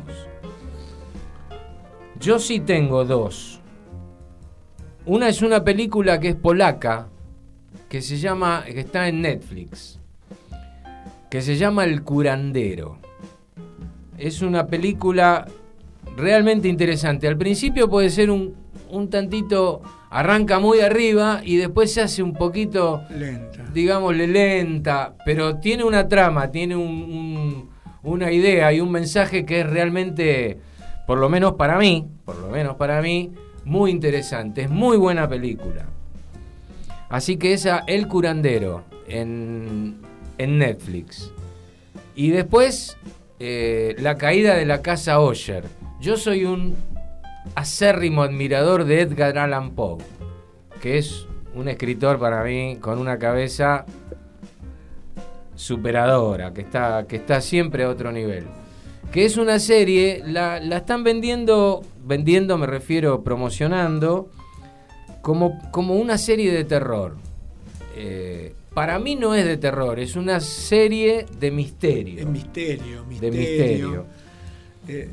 [2.20, 3.60] Yo sí tengo dos.
[5.04, 7.08] Una es una película que es polaca,
[7.88, 10.00] que se llama, que está en Netflix,
[11.30, 12.98] que se llama El curandero.
[14.18, 15.46] Es una película
[16.16, 17.28] realmente interesante.
[17.28, 18.54] Al principio puede ser un,
[18.90, 23.64] un tantito, arranca muy arriba y después se hace un poquito, Lenta.
[23.74, 27.70] digámosle, lenta, pero tiene una trama, tiene un- un-
[28.02, 30.58] una idea y un mensaje que es realmente,
[31.06, 33.32] por lo menos para mí, por lo menos para mí,
[33.64, 34.62] muy interesante.
[34.62, 35.86] Es muy buena película.
[37.08, 39.96] Así que esa, El Curandero, en,
[40.38, 41.32] en Netflix.
[42.14, 42.96] Y después,
[43.38, 45.64] eh, La caída de la casa Osher.
[46.00, 46.76] Yo soy un
[47.54, 49.98] acérrimo admirador de Edgar Allan Poe,
[50.80, 53.86] que es un escritor para mí con una cabeza
[55.54, 58.44] superadora, que está, que está siempre a otro nivel.
[59.10, 64.28] Que es una serie, la, la están vendiendo, vendiendo me refiero promocionando,
[65.22, 67.16] como, como una serie de terror.
[67.96, 72.26] Eh, para mí no es de terror, es una serie de misterio.
[72.28, 73.32] Misterio, de misterio.
[73.40, 74.06] misterio.
[74.86, 75.10] Eh,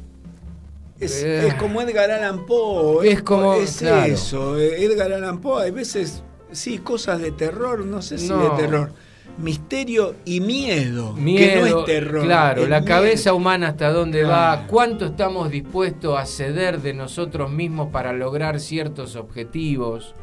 [0.99, 1.47] es, Eh.
[1.47, 3.09] es como Edgar Allan Poe.
[3.09, 4.11] Es como- Es claro.
[4.14, 4.59] eso.
[4.59, 8.49] eh, Edgar Allan Poe, hay veces, sí, cosas de terror, no sé si No.
[8.49, 8.91] de terror.
[9.38, 11.14] Misterio y miedo.
[11.14, 12.26] Miedo, que no es terror.
[12.26, 12.93] Claro, la miedo.
[12.93, 18.59] cabeza humana hasta dónde va, cuánto estamos dispuestos a ceder de nosotros mismos para lograr
[18.59, 20.14] ciertos objetivos.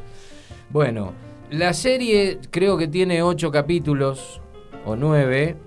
[0.69, 1.11] Bueno,
[1.51, 4.41] la serie creo que tiene ocho capítulos
[4.85, 5.57] o nueve.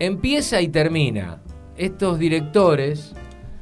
[0.00, 1.40] Empieza y termina.
[1.76, 3.14] Estos directores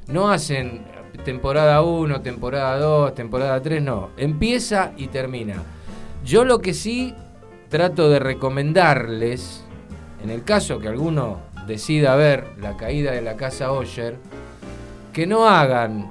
[0.08, 0.84] no hacen
[1.24, 4.10] temporada 1, temporada 2, temporada 3, no.
[4.16, 5.62] Empieza y termina.
[6.24, 7.14] Yo lo que sí
[7.68, 9.62] trato de recomendarles,
[10.24, 14.16] en el caso que alguno decida ver la caída de la casa Osher,
[15.12, 16.10] que no hagan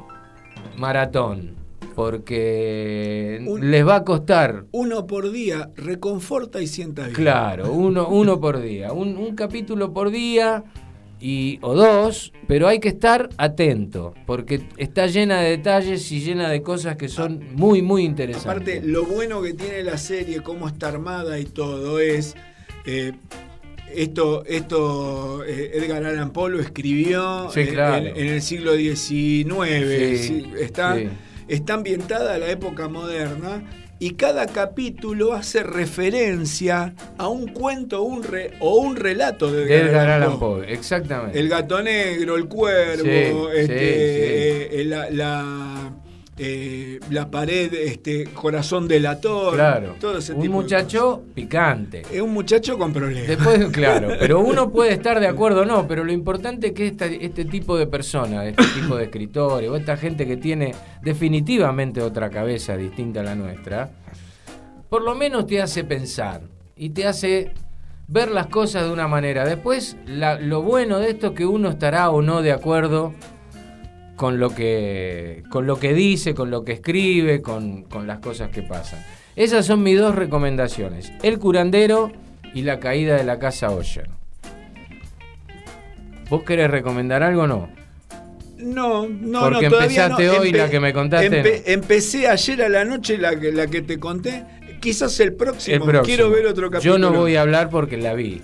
[0.77, 1.55] maratón,
[1.95, 7.15] porque Un- les va a costar, Uno por día reconforta y sienta bien.
[7.15, 10.63] claro, uno, uno por día, un, un capítulo por día
[11.19, 16.49] y, o dos, pero hay que estar atento, porque está llena de detalles y llena
[16.49, 18.45] de cosas que son muy, muy interesantes.
[18.75, 22.35] Aparte, lo bueno que tiene la serie, cómo está armada y todo, es.
[22.85, 23.13] eh,
[23.93, 28.05] esto, esto eh, Edgar Allan Poe lo escribió Sí, en- claro.
[28.07, 29.47] en, en el siglo XIX.
[29.47, 30.97] Sí, sí, está.
[31.47, 33.63] Está ambientada a la época moderna
[33.97, 40.09] y cada capítulo hace referencia a un cuento un re- o un relato de Edgar,
[40.09, 40.63] Allan Poe.
[40.63, 41.39] Poe, exactamente.
[41.39, 44.81] El gato negro, el cuervo, Sí, este, sí, sí.
[44.81, 45.91] eh, la, la-
[46.37, 49.53] eh, La pared, este, Corazón delator.
[49.55, 49.95] Claro.
[49.99, 52.01] Todo ese un tipo de muchacho picante.
[52.11, 53.27] Es un muchacho con problemas.
[53.27, 56.87] Después, claro, pero uno puede estar de acuerdo o no, pero lo importante es que
[56.87, 62.01] esta- este tipo de personas, este tipo de escritores, o esta gente que tiene definitivamente
[62.01, 63.89] otra cabeza distinta a la nuestra,
[64.89, 66.41] por lo menos te hace pensar
[66.75, 67.53] y te hace
[68.07, 69.45] ver las cosas de una manera.
[69.45, 73.13] Después, la- lo bueno de esto es que uno estará o no de acuerdo
[74.15, 78.49] con lo que, con lo que dice, con lo que escribe, con, con las cosas
[78.49, 79.03] que pasan.
[79.35, 81.11] Esas son mis dos recomendaciones.
[81.23, 82.11] El curandero
[82.53, 84.07] y la caída de la casa Osher.
[86.29, 87.69] ¿Vos querés recomendar algo o no?
[88.57, 90.33] No, no, Porque no, empezaste no.
[90.39, 93.81] hoy la que me contaste, empe- Empecé ayer a la noche la que, la que
[93.81, 94.43] te conté.
[94.79, 95.75] Quizás el próximo.
[95.75, 96.03] El próximo.
[96.05, 96.93] Quiero ver otro capítulo.
[96.95, 98.41] Yo no voy a hablar porque la vi.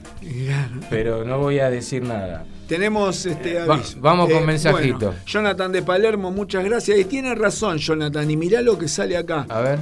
[0.89, 2.45] Pero no voy a decir nada.
[2.71, 3.97] Tenemos este Va- aviso.
[3.99, 5.07] vamos con Eh, mensajito.
[5.07, 6.97] bueno, Jonathan de Palermo, muchas gracias.
[6.99, 8.31] Y tiene razón, Jonathan.
[8.31, 9.45] Y mirá lo que sale acá.
[9.49, 9.79] A ver.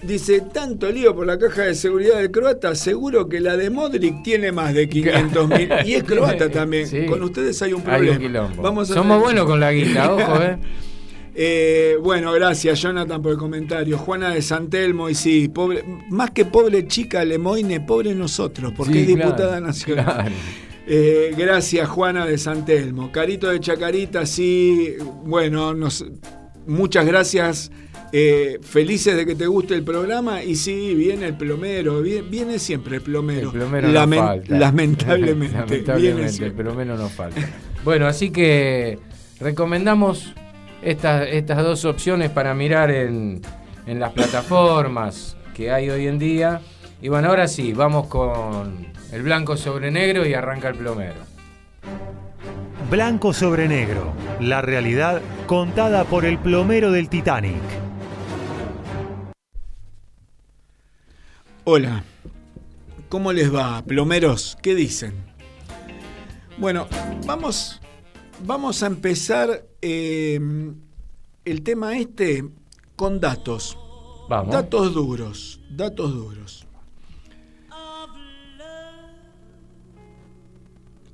[0.00, 4.22] Dice, tanto lío por la caja de seguridad del croata, seguro que la de Modric
[4.22, 5.68] tiene más de 500 mil.
[5.84, 6.86] Y es croata también.
[6.86, 7.04] Sí.
[7.04, 8.16] Con ustedes hay un Hay problema.
[8.16, 8.62] un quilombo.
[8.62, 10.58] Vamos a Somos buenos con la guita, ojo, eh.
[11.34, 13.98] Eh, bueno, gracias Jonathan por el comentario.
[13.98, 18.98] Juana de Santelmo, y sí, pobre, más que pobre chica Lemoine, pobre nosotros, porque Sí,
[19.00, 20.04] es claro, diputada nacional.
[20.04, 20.30] claro.
[20.86, 23.12] Eh, gracias Juana de Santelmo.
[23.12, 26.04] Carito de Chacarita, sí, bueno, nos,
[26.66, 27.70] muchas gracias.
[28.14, 32.58] eh, felices de que te guste el programa y sí, viene el plomero, viene, viene
[32.58, 33.48] siempre el plomero.
[33.50, 34.58] El plomero no Lamen- falta.
[34.58, 35.56] Lamentablemente.
[35.66, 37.40] Lamentablemente, el plomero no falta.
[37.84, 38.98] Bueno, así que
[39.40, 40.34] recomendamos
[40.82, 43.40] estas, estas dos opciones para mirar en,
[43.86, 46.60] en las plataformas que hay hoy en día.
[47.00, 51.20] Y bueno, ahora sí, vamos con el blanco sobre negro y arranca el plomero.
[52.90, 54.14] Blanco sobre negro.
[54.40, 57.60] La realidad contada por el plomero del Titanic.
[61.64, 62.02] Hola,
[63.10, 64.56] ¿cómo les va, plomeros?
[64.62, 65.14] ¿Qué dicen?
[66.56, 66.88] Bueno,
[67.26, 67.80] vamos,
[68.44, 70.40] vamos a empezar eh,
[71.44, 72.44] el tema este
[72.96, 73.78] con datos.
[74.28, 74.54] Vamos.
[74.54, 76.66] Datos duros, datos duros.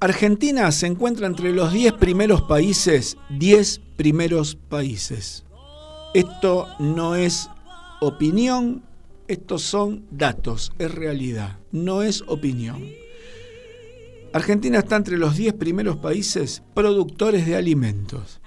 [0.01, 5.45] Argentina se encuentra entre los 10 primeros países, 10 primeros países.
[6.15, 7.51] Esto no es
[8.01, 8.85] opinión,
[9.27, 12.81] estos son datos, es realidad, no es opinión.
[14.33, 18.41] Argentina está entre los 10 primeros países productores de alimentos.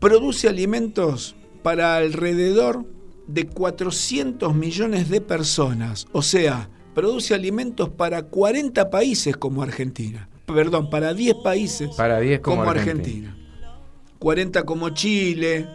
[0.00, 2.84] Produce alimentos para alrededor
[3.28, 10.28] de 400 millones de personas, o sea, produce alimentos para 40 países como Argentina.
[10.46, 13.28] Perdón, para 10 países Para 10 como, como Argentina.
[13.28, 14.18] Argentina.
[14.18, 15.68] 40 como Chile,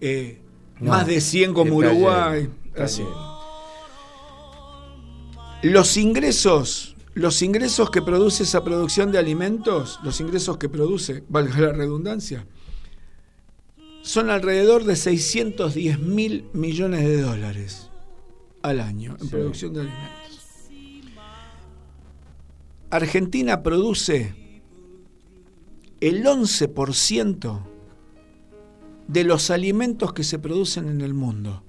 [0.00, 0.40] eh,
[0.80, 2.48] No, más de 100 como Uruguay.
[2.76, 3.04] así.
[5.62, 11.60] Los ingresos, los ingresos que produce esa producción de alimentos, los ingresos que produce, valga
[11.60, 12.44] la redundancia,
[14.02, 17.91] son alrededor de 610 mil millones de dólares
[18.62, 19.28] al año en Sí.
[19.28, 20.08] producción de alimentos.
[22.90, 24.34] Argentina produce
[26.00, 27.60] el 11%
[29.08, 31.62] de los alimentos que se producen en el mundo.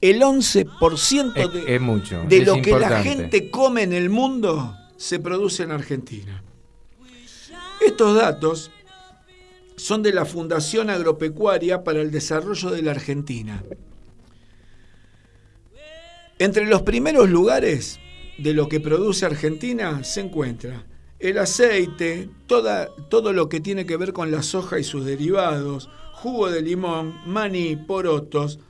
[0.00, 2.22] El 11% Es, de, es mucho.
[2.28, 6.42] de lo que la gente come en el mundo se produce en Argentina.
[7.84, 8.70] Estos datos
[9.76, 13.62] son de la Fundación Agropecuaria para el Desarrollo de la Argentina.
[16.38, 17.98] Entre los primeros lugares
[18.38, 20.86] de lo que produce Argentina se encuentra
[21.18, 26.48] el aceite, todo lo que tiene que ver con la soja y sus derivados, jugo
[26.50, 28.60] de limón, maní, porotos.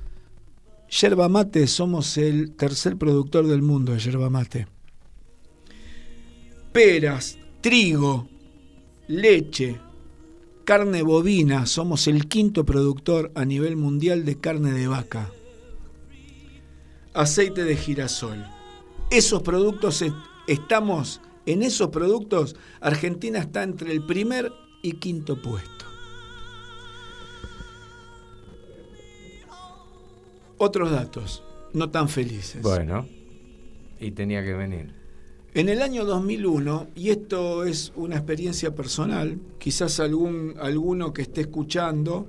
[0.89, 4.66] Yerba mate, somos el tercer productor del mundo de yerba mate.
[6.73, 8.29] Peras, trigo,
[9.09, 9.79] leche,
[10.64, 15.31] carne bovina, somos el quinto productor a nivel mundial de carne de vaca.
[17.19, 18.47] Aceite de girasol.
[19.11, 20.14] Esos productos est-
[20.47, 24.53] estamos en esos productos Argentina está entre el primer
[24.83, 25.85] y quinto puesto.
[30.59, 31.43] Otros datos
[31.73, 32.62] no tan felices.
[32.62, 33.07] Bueno,
[33.99, 34.95] y tenía que venir.
[35.55, 41.41] En el año 2001, y esto es una experiencia personal, quizás algún, alguno que esté
[41.41, 42.29] escuchando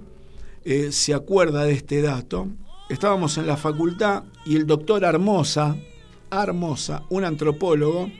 [0.63, 2.47] eh, se acuerda de este dato,
[2.89, 5.77] estábamos en la facultad y el doctor Armosa,
[6.29, 8.11] Armosa, un antropólogo,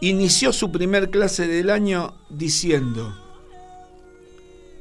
[0.00, 3.14] inició su primer clase del año diciendo,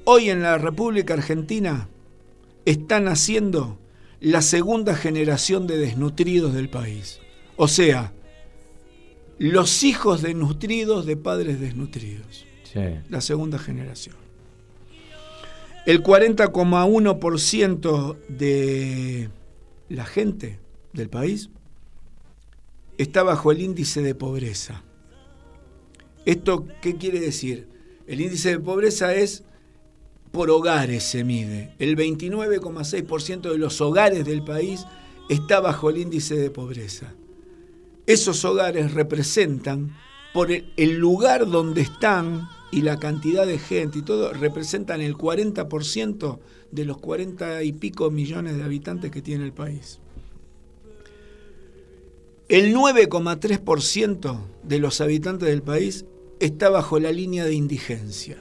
[0.05, 1.89] Hoy en la República Argentina
[2.63, 3.79] están naciendo
[4.19, 7.19] la segunda generación de desnutridos del país.
[7.55, 8.13] O sea,
[9.39, 12.45] los hijos desnutridos de padres desnutridos.
[12.71, 12.81] Sí.
[13.09, 14.24] La segunda generación.
[15.85, 19.29] El 40,1% de
[19.89, 20.59] la gente
[20.93, 21.49] del país
[22.97, 24.83] está bajo el índice de pobreza.
[26.25, 27.67] ¿Esto qué quiere decir?
[28.07, 29.43] El índice de pobreza es
[30.31, 31.73] por hogares se mide.
[31.79, 34.85] El 29,6% de los hogares del país
[35.29, 37.13] está bajo el índice de pobreza.
[38.05, 39.95] Esos hogares representan,
[40.33, 46.39] por el, lugar donde están y la cantidad de gente y todo, representan el 40%
[46.71, 49.99] de los 40 y pico millones de habitantes que tiene el país.
[52.49, 56.03] El 9,3% de los habitantes del país
[56.41, 58.37] está bajo la línea de indigencia.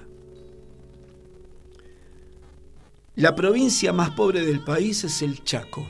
[3.14, 5.86] La provincia más pobre del país es el Chaco.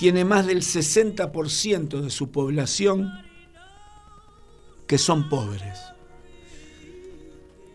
[0.00, 3.12] Tiene más del 60% de su población
[4.88, 5.92] que son pobres.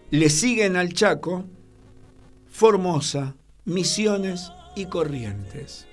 [0.10, 1.44] Le siguen al Chaco
[2.50, 3.36] Formosa,
[3.66, 5.86] Misiones y Corrientes.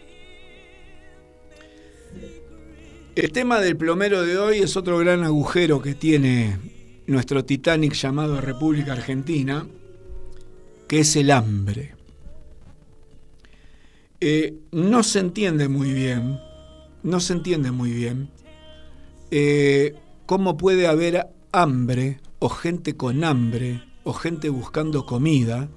[3.17, 6.59] El tema del plomero de hoy es otro gran agujero que tiene
[7.09, 9.67] nuestro Titanic llamado República Argentina,
[10.87, 11.95] que es el hambre.
[14.21, 16.39] Eh, no se entiende muy bien,
[17.03, 18.31] no se entiende muy bien
[19.33, 25.69] eh, cómo puede haber hambre o gente con hambre o gente buscando comida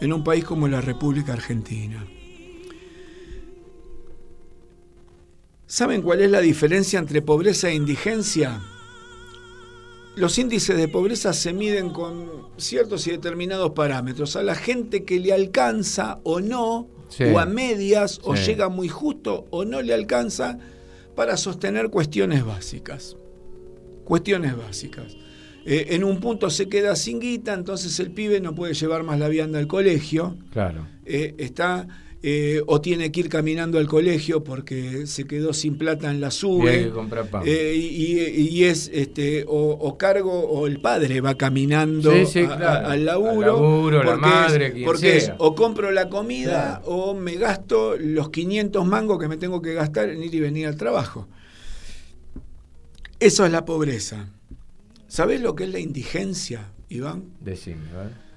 [0.00, 2.06] en un país como la República Argentina.
[5.66, 8.60] ¿Saben cuál es la diferencia entre pobreza e indigencia?
[10.16, 14.34] Los índices de pobreza se miden con ciertos y determinados parámetros.
[14.34, 17.24] A la gente que le alcanza o no, Sí.
[17.24, 20.58] o a medias, o llega muy justo o no le alcanza
[21.16, 23.16] para sostener cuestiones básicas.
[24.04, 25.16] Cuestiones básicas.
[25.66, 29.18] Eh, en un punto se queda sin guita, entonces el pibe no puede llevar más
[29.18, 30.86] la vianda al colegio Claro.
[31.04, 31.86] eh, está
[32.22, 36.28] eh, o tiene que ir caminando al colegio porque se quedó sin plata en la
[36.28, 36.92] Y sube.
[37.30, 37.42] pan.
[37.46, 42.26] Eh, y, y- y es este o, o cargo o el padre va caminando Sí,
[42.26, 42.88] sí, a- a- claro.
[42.88, 46.82] al laburo, Al laburo, la porque es- madre, quien porque es o compro la comida
[46.84, 50.66] o me gasto los 500 mangos que me tengo que gastar en ir y venir
[50.66, 51.26] al trabajo.
[53.18, 54.28] Eso es la pobreza.
[55.10, 57.24] ¿Sabés lo que es la indigencia, Iván?
[57.40, 58.30] Decime, ¿vale?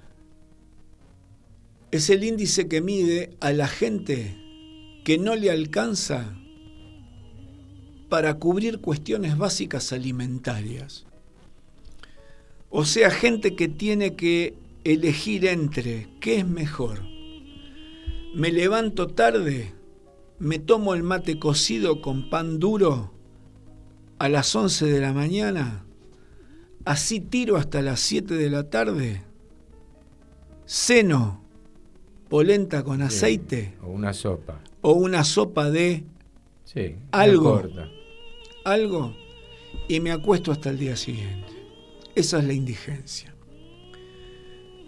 [1.94, 4.36] es el índice que mide a la gente
[5.04, 6.36] que no le alcanza
[8.10, 11.06] para cubrir cuestiones básicas alimentarias.
[12.72, 17.04] O sea, gente que tiene que elegir entre qué es mejor.
[18.34, 19.72] Me levanto tarde,
[20.40, 23.14] me tomo el mate cocido con pan duro
[24.18, 25.83] a las 11 de la mañana,
[26.86, 29.22] así tiro hasta las 7 de la tarde,
[30.66, 31.42] ceno
[32.30, 34.60] polenta con aceite O una sopa.
[34.82, 36.04] o una sopa de
[36.66, 36.96] Sí.
[37.12, 37.62] Algo.
[38.66, 39.16] algo
[39.88, 41.48] y me acuesto hasta el día siguiente.
[42.16, 43.36] Esa es la indigencia.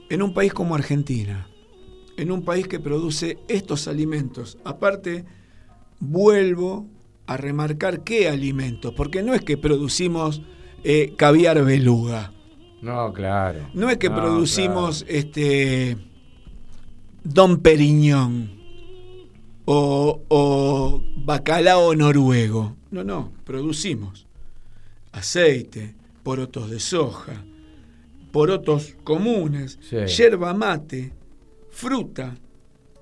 [0.10, 1.48] En un país como Argentina,
[2.18, 5.26] en un país que produce estos alimentos, aparte,
[6.00, 6.88] vuelvo
[7.28, 10.42] a remarcar qué alimentos, porque no es que producimos
[10.88, 12.32] eh, caviar beluga,
[12.82, 13.68] No, claro.
[13.74, 15.98] no es que No, producimos este
[17.24, 18.52] Don Periñón
[19.66, 22.76] o, o bacalao noruego.
[22.92, 24.28] No, no, producimos
[25.12, 27.44] aceite, porotos de soja,
[28.32, 29.98] porotos comunes, Sí.
[30.06, 31.12] yerba mate,
[31.72, 32.36] fruta,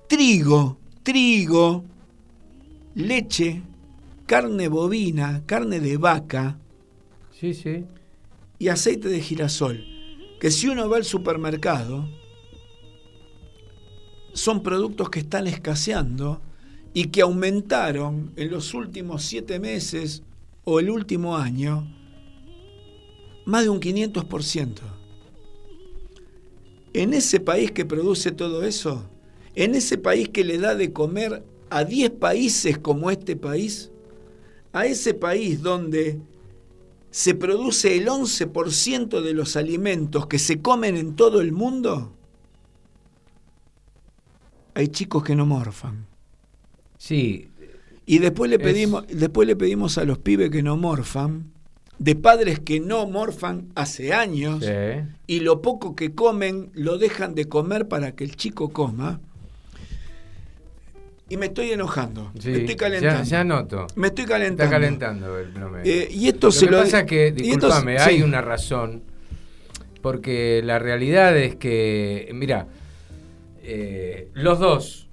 [0.08, 1.84] trigo, trigo,
[2.94, 3.60] leche,
[4.26, 6.56] carne bovina, carne de vaca
[7.44, 7.84] Sí, sí.
[8.58, 9.84] y aceite de girasol,
[10.40, 12.08] que si uno va al supermercado,
[14.32, 16.40] son productos que están escaseando
[16.94, 20.22] y que aumentaron en los últimos siete meses
[20.64, 21.86] o el último año
[23.44, 24.80] más de un 500%.
[26.94, 29.04] En ese país que produce todo eso,
[29.54, 33.90] en ese país que le da de comer a 10 países como este país,
[34.72, 36.22] a ese país donde
[37.16, 42.12] se produce el 11% de los alimentos que se comen en todo el mundo,
[44.74, 46.06] hay chicos que no morfan.
[46.98, 47.50] Sí,
[48.06, 51.52] Y después le Es- pedimos, después le pedimos a los pibes que no morfan,
[52.00, 55.08] de padres que no morfan hace años Sí.
[55.28, 59.20] y lo poco que comen lo dejan de comer para que el chico coma.
[61.34, 63.24] Y me estoy enojando, Sí, me estoy calentando.
[63.24, 63.86] Ya, ya noto.
[63.96, 64.70] Me estoy Está calentando.
[64.70, 65.92] calentando el promedio.
[65.92, 68.04] Eh, y esto lo se que lo pasa que, y esto- discúlpame, sí.
[68.08, 69.02] hay una razón.
[70.00, 72.68] Porque la realidad es que, mira,
[73.64, 75.08] eh, los dos,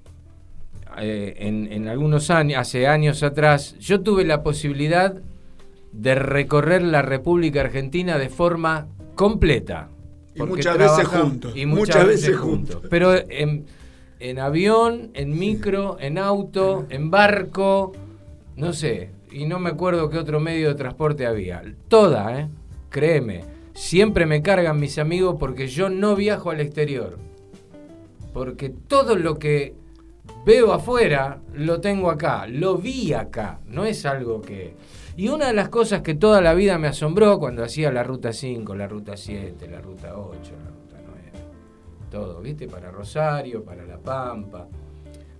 [0.98, 5.16] eh, en, en algunos años, hace años atrás, yo tuve la posibilidad
[5.90, 9.88] de recorrer la República Argentina de forma completa.
[10.36, 12.74] Y muchas veces juntos, Y muchas, muchas veces, veces juntos.
[12.76, 12.90] juntos.
[12.90, 13.12] Pero
[14.22, 17.92] en, avión, en micro, en auto, en barco,
[18.56, 21.62] no sé, y no me acuerdo qué otro medio de transporte había.
[21.88, 22.48] Toda, ¿eh?
[22.88, 23.44] Créeme.
[23.74, 27.18] Siempre me cargan mis amigos porque yo no viajo al exterior.
[28.32, 29.74] Porque todo lo que
[30.44, 34.74] veo afuera lo tengo acá, lo vi acá, no es algo que...
[35.16, 38.32] Y una de las cosas que toda la vida me asombró cuando hacía la ruta
[38.32, 40.71] 5, la ruta 7, la ruta 8, la ruta 9,
[42.12, 42.68] todo, ¿viste?
[42.68, 44.68] Para Rosario, para La Pampa,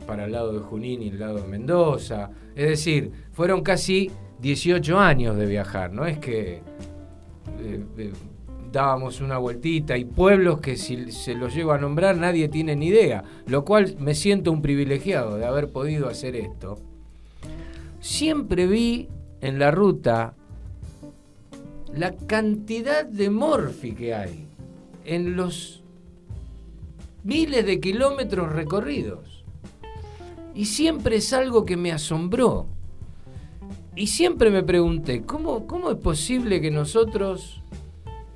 [0.06, 2.30] para el lado de Junín y el lado de Mendoza.
[2.56, 4.10] Es decir, fueron casi
[4.40, 6.62] 18 años de viajar, no es que
[7.60, 8.12] eh, eh,
[8.72, 12.86] dábamos una vueltita y pueblos que si se los llego a nombrar nadie tiene ni
[12.86, 16.78] idea, lo cual me siento un privilegiado de haber podido hacer esto.
[18.00, 19.08] Siempre vi
[19.42, 20.34] en la ruta
[21.94, 24.46] la cantidad de morfi que hay
[25.04, 25.81] en los
[27.24, 29.44] miles de kilómetros recorridos.
[30.54, 32.66] Y siempre es algo que me asombró.
[33.96, 37.62] Y siempre me pregunté, ¿cómo, cómo es posible que nosotros...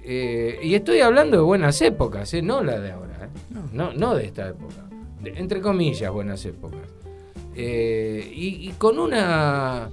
[0.03, 2.43] eh, y estoy hablando de buenas épocas, ¿eh?
[2.43, 3.28] no la de ahora, ¿eh?
[3.72, 3.93] no.
[3.95, 4.84] no de esta época,
[5.22, 6.80] de- entre comillas buenas épocas.
[7.55, 9.89] Eh, y, y con una...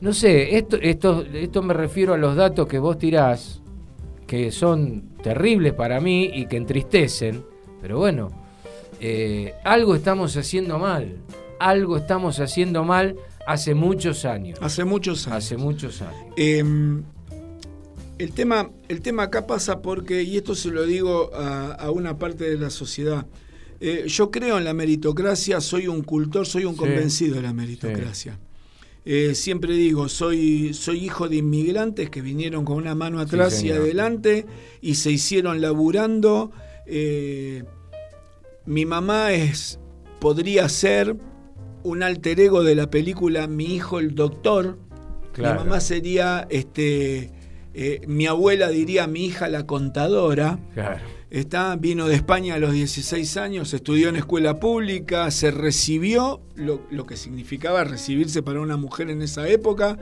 [0.00, 3.60] No sé, esto, esto, esto me refiero a los datos que vos tirás,
[4.26, 7.44] que son terribles para mí y que entristecen,
[7.80, 8.30] pero bueno,
[9.00, 11.16] eh, algo estamos haciendo mal,
[11.58, 13.16] algo estamos haciendo mal
[13.46, 14.58] hace muchos años.
[14.62, 15.36] Hace muchos años.
[15.44, 16.34] Hace muchos años.
[16.36, 16.62] Eh,
[18.18, 22.18] el, tema, el tema acá pasa porque, y esto se lo digo a, a una
[22.18, 23.26] parte de la sociedad,
[23.80, 26.78] eh, yo creo en la meritocracia, soy un cultor, soy un Sí.
[26.80, 28.38] convencido de la meritocracia.
[29.06, 33.70] Eh, siempre digo, soy, soy hijo de inmigrantes que vinieron con una mano atrás y
[33.70, 34.44] adelante
[34.82, 36.52] y se hicieron laburando.
[36.86, 37.64] Eh,
[38.66, 39.78] mi mamá es,
[40.20, 41.16] podría ser
[41.82, 44.78] un alter ego de la película Mi hijo el doctor.
[45.32, 45.60] Claro.
[45.60, 47.30] Mi mamá sería, este,
[47.74, 50.58] eh, mi abuela diría mi hija la contadora.
[50.74, 51.00] Claro.
[51.30, 56.82] Está, vino de España a los 16 años, estudió en escuela pública, se recibió, lo,
[56.90, 59.96] lo que significaba recibirse para una mujer en esa época,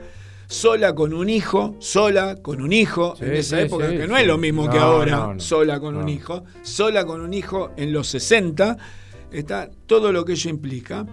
[0.49, 4.07] sola con un hijo, sola con un hijo Sí, en esa sí, época, sí, que
[4.07, 5.39] no es lo mismo que ahora, no, no.
[5.39, 8.75] sola con un hijo, sola con un hijo en los 60,
[9.31, 11.05] está todo lo que ello implica.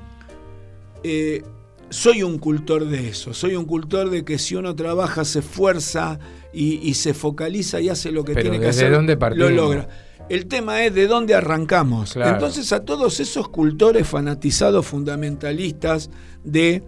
[1.05, 1.43] Eh,
[1.91, 6.19] soy un cultor de eso, soy un cultor de que si uno trabaja, se esfuerza
[6.55, 9.51] y, y se focaliza y hace lo que Pero tiene que ¿desde hacer, dónde lo
[9.51, 9.87] logra.
[10.31, 12.15] El tema es de dónde arrancamos.
[12.15, 12.33] Claro.
[12.33, 16.11] Entonces a todos esos cultores fanatizados fundamentalistas
[16.43, 16.83] de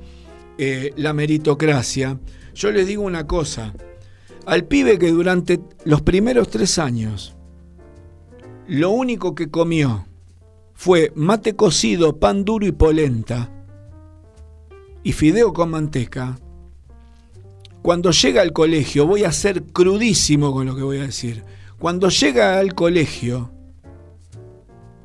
[0.61, 2.18] eh, la meritocracia,
[2.59, 3.72] yo les digo una cosa.
[4.44, 7.36] Al pibe que durante los primeros tres años
[8.66, 10.06] lo único que comió
[10.74, 13.50] fue mate cocido, pan duro y polenta
[15.04, 16.38] y fideo con manteca,
[17.80, 21.44] cuando llega al colegio, voy a ser crudísimo con lo que voy a decir,
[21.78, 23.52] cuando llega al colegio,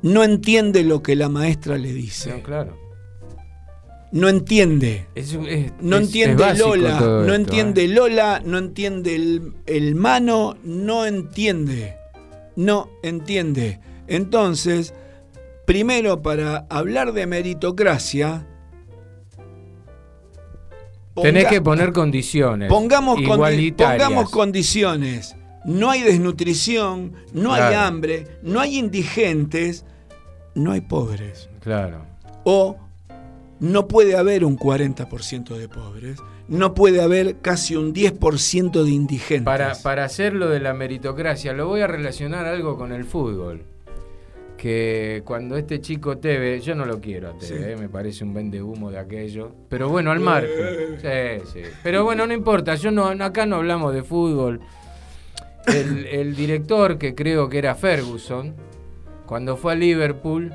[0.02, 2.42] no entiende lo que la maestra le dice.
[2.42, 2.83] Claro.
[4.14, 5.08] No entiende.
[5.16, 7.88] Es- es- No entiende Lola, no esto, entiende ¿eh?
[7.88, 11.96] Lola, no entiende el, el mano, no entiende.
[12.54, 13.80] No entiende.
[14.06, 14.94] Entonces,
[15.66, 18.46] primero para hablar de meritocracia,
[21.20, 22.68] Tenés que poner condiciones.
[22.68, 24.04] pongamos, condi- igualitarias.
[24.08, 25.34] pongamos condiciones.
[25.64, 29.84] No hay desnutrición, no hay hambre, no hay indigentes,
[30.54, 31.48] no hay pobres.
[31.60, 32.04] Claro.
[32.44, 32.76] O
[33.60, 39.44] no puede haber un 40% de pobres, no puede haber casi un 10% de indigentes.
[39.44, 43.62] Para, para hacer lo de la meritocracia, lo voy a relacionar algo con el fútbol.
[44.56, 47.54] Que cuando este chico Teve, yo no lo quiero a Teve, Sí.
[47.72, 49.52] eh, me parece un vende humo de aquello.
[49.68, 50.96] Pero bueno, al margen.
[51.00, 51.60] Sí, sí.
[51.82, 54.60] Pero bueno, no importa, yo no, acá no hablamos de fútbol.
[55.66, 58.54] El, el director, que creo que era Ferguson,
[59.26, 60.52] cuando fue a Liverpool,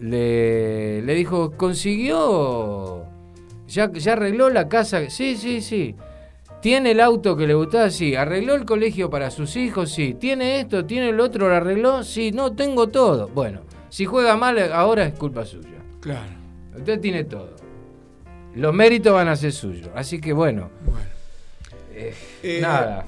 [0.00, 3.04] le, le dijo, consiguió,
[3.68, 5.08] ya, ya arregló la casa.
[5.10, 5.94] Sí, sí, sí.
[6.62, 7.90] ¿Tiene el auto que le gustaba?
[7.90, 8.14] Sí.
[8.14, 9.92] ¿Arregló el colegio para sus hijos?
[9.92, 10.14] Sí.
[10.14, 10.84] ¿Tiene esto?
[10.84, 11.48] ¿Tiene el otro?
[11.48, 12.02] ¿Lo arregló?
[12.02, 12.32] Sí.
[12.32, 13.28] No, tengo todo.
[13.28, 15.68] Bueno, si juega mal ahora es culpa suya.
[16.00, 16.32] Claro.
[16.76, 17.56] Usted tiene todo.
[18.54, 19.88] Los méritos van a ser suyos.
[19.94, 20.68] Así que bueno.
[21.94, 23.06] Eh, Eh, nada.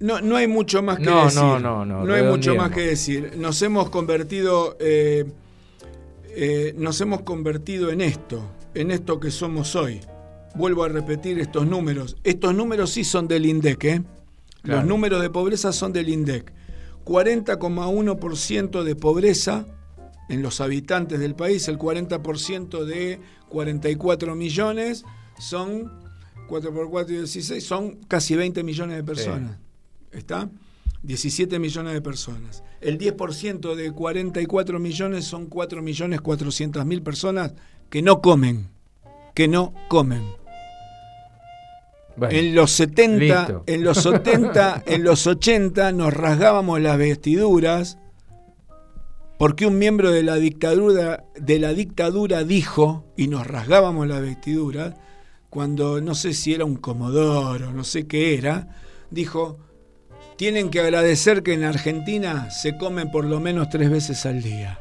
[0.00, 1.40] No, no hay mucho más que No, decir.
[1.40, 3.34] no, no, no, hay mucho más que decir.
[3.36, 4.76] Nos hemos convertido.
[4.80, 5.24] eh,
[6.34, 8.42] eh, nos hemos convertido en esto.
[8.74, 10.00] En esto que somos hoy.
[10.54, 12.16] Vuelvo a repetir estos números.
[12.24, 14.02] Estos números sí son del INDEC, ¿eh?
[14.62, 14.80] Claro.
[14.80, 16.52] Los números de pobreza son del INDEC.
[17.04, 19.66] 40,1% de pobreza
[20.28, 25.04] en los habitantes del país, el 40% de 44 millones
[25.38, 25.92] son
[26.48, 29.58] 4 por 4 y 16, son casi 20 millones de personas.
[30.10, 30.48] ¿Está?
[31.02, 32.62] 17 millones de personas.
[32.80, 37.54] El 10% de 44 millones son 4 millones 400 mil personas
[37.90, 38.68] que no comen.
[39.34, 40.22] Que no comen.
[42.16, 43.64] Bueno, en los 70, listo.
[43.66, 47.98] en los 70, en los 80 nos rasgábamos las vestiduras
[49.38, 54.94] porque un miembro de la dictadura de la dictadura dijo y nos rasgábamos las vestiduras
[55.50, 58.68] cuando no sé si era un comodoro, no sé qué era,
[59.10, 59.58] dijo
[60.36, 64.78] tienen que agradecer que en Argentina se comen por lo menos tres veces al día.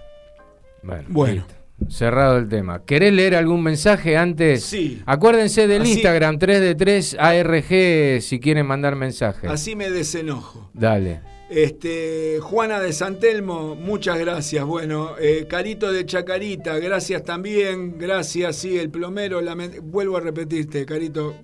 [0.84, 1.46] Bueno, Bueno.
[1.90, 2.84] cerrado el tema.
[2.86, 4.64] ¿Querés leer algún mensaje antes?
[4.64, 5.02] Sí.
[5.06, 9.50] Acuérdense del Así- Instagram 3 de 3 ARG si quieren mandar mensajes.
[9.50, 10.70] Así me desenojo.
[10.74, 11.22] Dale.
[11.50, 14.64] Este, Juana de Santelmo, muchas gracias.
[14.66, 17.98] Bueno, eh, Carito de Chacarita, gracias también.
[17.98, 19.42] Gracias, sí, el plomero.
[19.84, 21.36] Vuelvo a repetirte, Carito.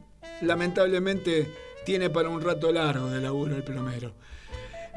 [0.41, 1.47] Lamentablemente
[1.88, 4.11] tiene para un rato largo de laburo el plomero.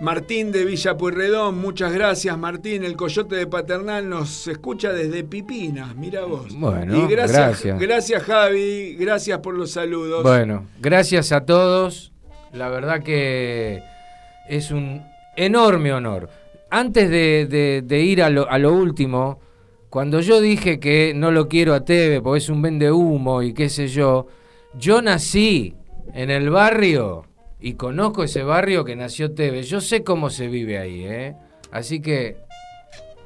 [0.00, 2.82] Martín de Villa Pueyrredón, muchas gracias, Martín.
[2.82, 6.52] El coyote de Paternal nos escucha desde Pipinas, mira vos.
[6.52, 7.78] Bueno, y gracias, gracias.
[7.78, 8.96] gracias, Javi.
[8.98, 10.24] Gracias por los saludos.
[10.24, 12.10] Bueno, gracias a todos.
[12.52, 13.80] La verdad que
[14.48, 15.00] es un
[15.36, 16.28] enorme honor.
[16.70, 19.38] Antes de, de- de ir a lo, a lo último,
[19.90, 23.52] cuando yo dije que no lo quiero a Teve porque es un vende humo y
[23.54, 24.26] qué sé yo,
[24.74, 25.76] yo nací
[26.14, 27.24] en el barrio
[27.60, 29.62] y conozco ese barrio que nació Teve.
[29.62, 31.36] Yo sé cómo se vive ahí, ¿eh?
[31.70, 32.38] Así que,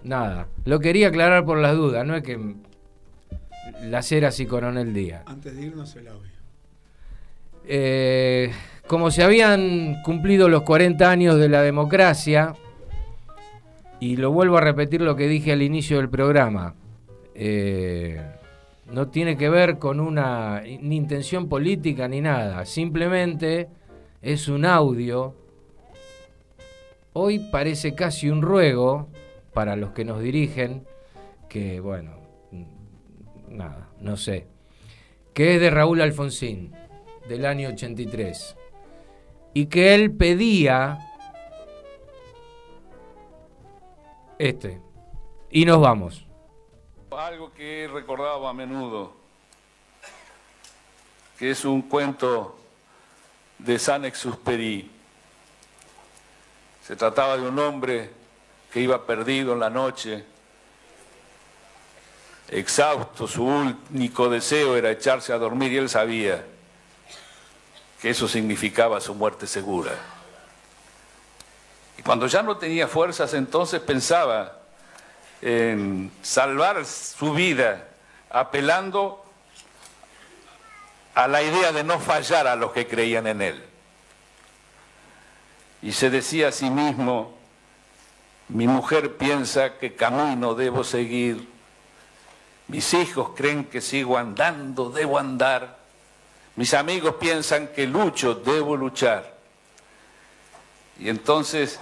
[0.02, 2.38] nada, lo quería aclarar por las dudas, no es que
[3.82, 5.22] las eras y Coronel Díaz.
[5.26, 6.32] Antes de irnos el audio.
[7.66, 8.52] Eh,
[8.86, 12.54] como se habían cumplido los 40 años de la democracia,
[14.00, 16.74] y lo vuelvo a repetir lo que dije al inicio del programa,
[17.34, 18.20] eh,
[18.86, 23.68] no tiene que ver con una ni intención política ni nada, simplemente
[24.22, 25.34] es un audio.
[27.12, 29.08] Hoy parece casi un ruego
[29.52, 30.84] para los que nos dirigen,
[31.48, 32.12] que bueno,
[33.48, 34.46] nada, no sé,
[35.32, 36.72] que es de Raúl Alfonsín
[37.28, 38.56] del año 83
[39.54, 40.98] y que él pedía
[44.38, 44.80] este.
[45.50, 46.23] Y nos vamos
[47.18, 49.12] Algo que he recordado a menudo,
[51.38, 52.58] que es un cuento
[53.58, 54.90] de Saint-Exupéry.
[56.84, 58.10] Se trataba de un hombre
[58.72, 60.24] que iba perdido en la noche,
[62.48, 66.44] exhausto, su único deseo era echarse a dormir y él sabía
[68.00, 69.92] que eso significaba su muerte segura.
[71.96, 74.63] Y cuando ya no tenía fuerzas, entonces pensaba
[75.46, 77.86] en salvar su vida
[78.30, 79.22] apelando
[81.14, 83.64] a la idea de no fallar a los que creían en él.
[85.82, 87.36] Y se decía a sí mismo,
[88.48, 91.46] mi mujer piensa que camino debo seguir,
[92.68, 95.76] mis hijos creen que sigo andando, debo andar,
[96.56, 99.34] mis amigos piensan que lucho, debo luchar.
[100.98, 101.78] Y entonces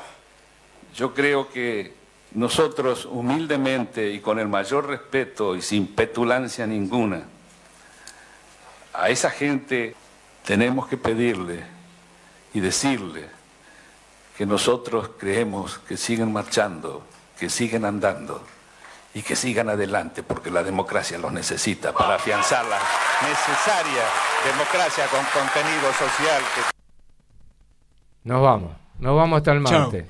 [0.96, 2.01] yo creo que
[2.34, 7.24] nosotros humildemente y con el mayor respeto y sin petulancia ninguna,
[8.94, 9.94] a esa gente
[10.44, 11.62] tenemos que pedirle
[12.54, 13.28] y decirle
[14.36, 17.04] que nosotros creemos que siguen marchando,
[17.38, 18.42] que siguen andando
[19.14, 22.78] y que sigan adelante porque la democracia los necesita para afianzar la
[23.20, 24.02] necesaria
[24.44, 26.62] democracia con contenido social que
[28.24, 30.06] nos vamos nos vamos hasta el martes